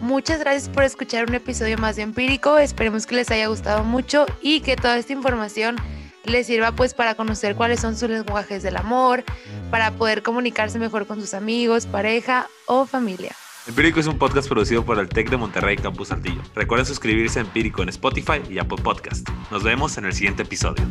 Muchas 0.00 0.40
gracias 0.40 0.70
por 0.70 0.82
escuchar 0.82 1.28
un 1.28 1.34
episodio 1.34 1.76
más 1.76 1.96
de 1.96 2.02
Empírico. 2.02 2.56
Esperemos 2.56 3.06
que 3.06 3.16
les 3.16 3.30
haya 3.30 3.48
gustado 3.48 3.84
mucho 3.84 4.24
y 4.40 4.60
que 4.60 4.76
toda 4.76 4.96
esta 4.96 5.12
información 5.12 5.76
les 6.24 6.46
sirva 6.46 6.72
pues 6.72 6.94
para 6.94 7.14
conocer 7.14 7.54
cuáles 7.54 7.80
son 7.80 7.96
sus 7.96 8.08
lenguajes 8.08 8.62
del 8.62 8.78
amor, 8.78 9.24
para 9.70 9.90
poder 9.90 10.22
comunicarse 10.22 10.78
mejor 10.78 11.06
con 11.06 11.20
sus 11.20 11.34
amigos, 11.34 11.84
pareja 11.84 12.48
o 12.66 12.86
familia. 12.86 13.36
Empírico 13.68 14.00
es 14.00 14.06
un 14.06 14.16
podcast 14.16 14.48
producido 14.48 14.82
por 14.82 14.98
el 14.98 15.10
TEC 15.10 15.28
de 15.28 15.36
Monterrey 15.36 15.76
Campus 15.76 16.08
Saltillo. 16.08 16.40
Recuerden 16.54 16.86
suscribirse 16.86 17.38
a 17.38 17.42
Empírico 17.42 17.82
en 17.82 17.90
Spotify 17.90 18.40
y 18.48 18.58
Apple 18.58 18.78
Podcast. 18.82 19.28
Nos 19.50 19.62
vemos 19.62 19.98
en 19.98 20.06
el 20.06 20.14
siguiente 20.14 20.42
episodio. 20.42 20.82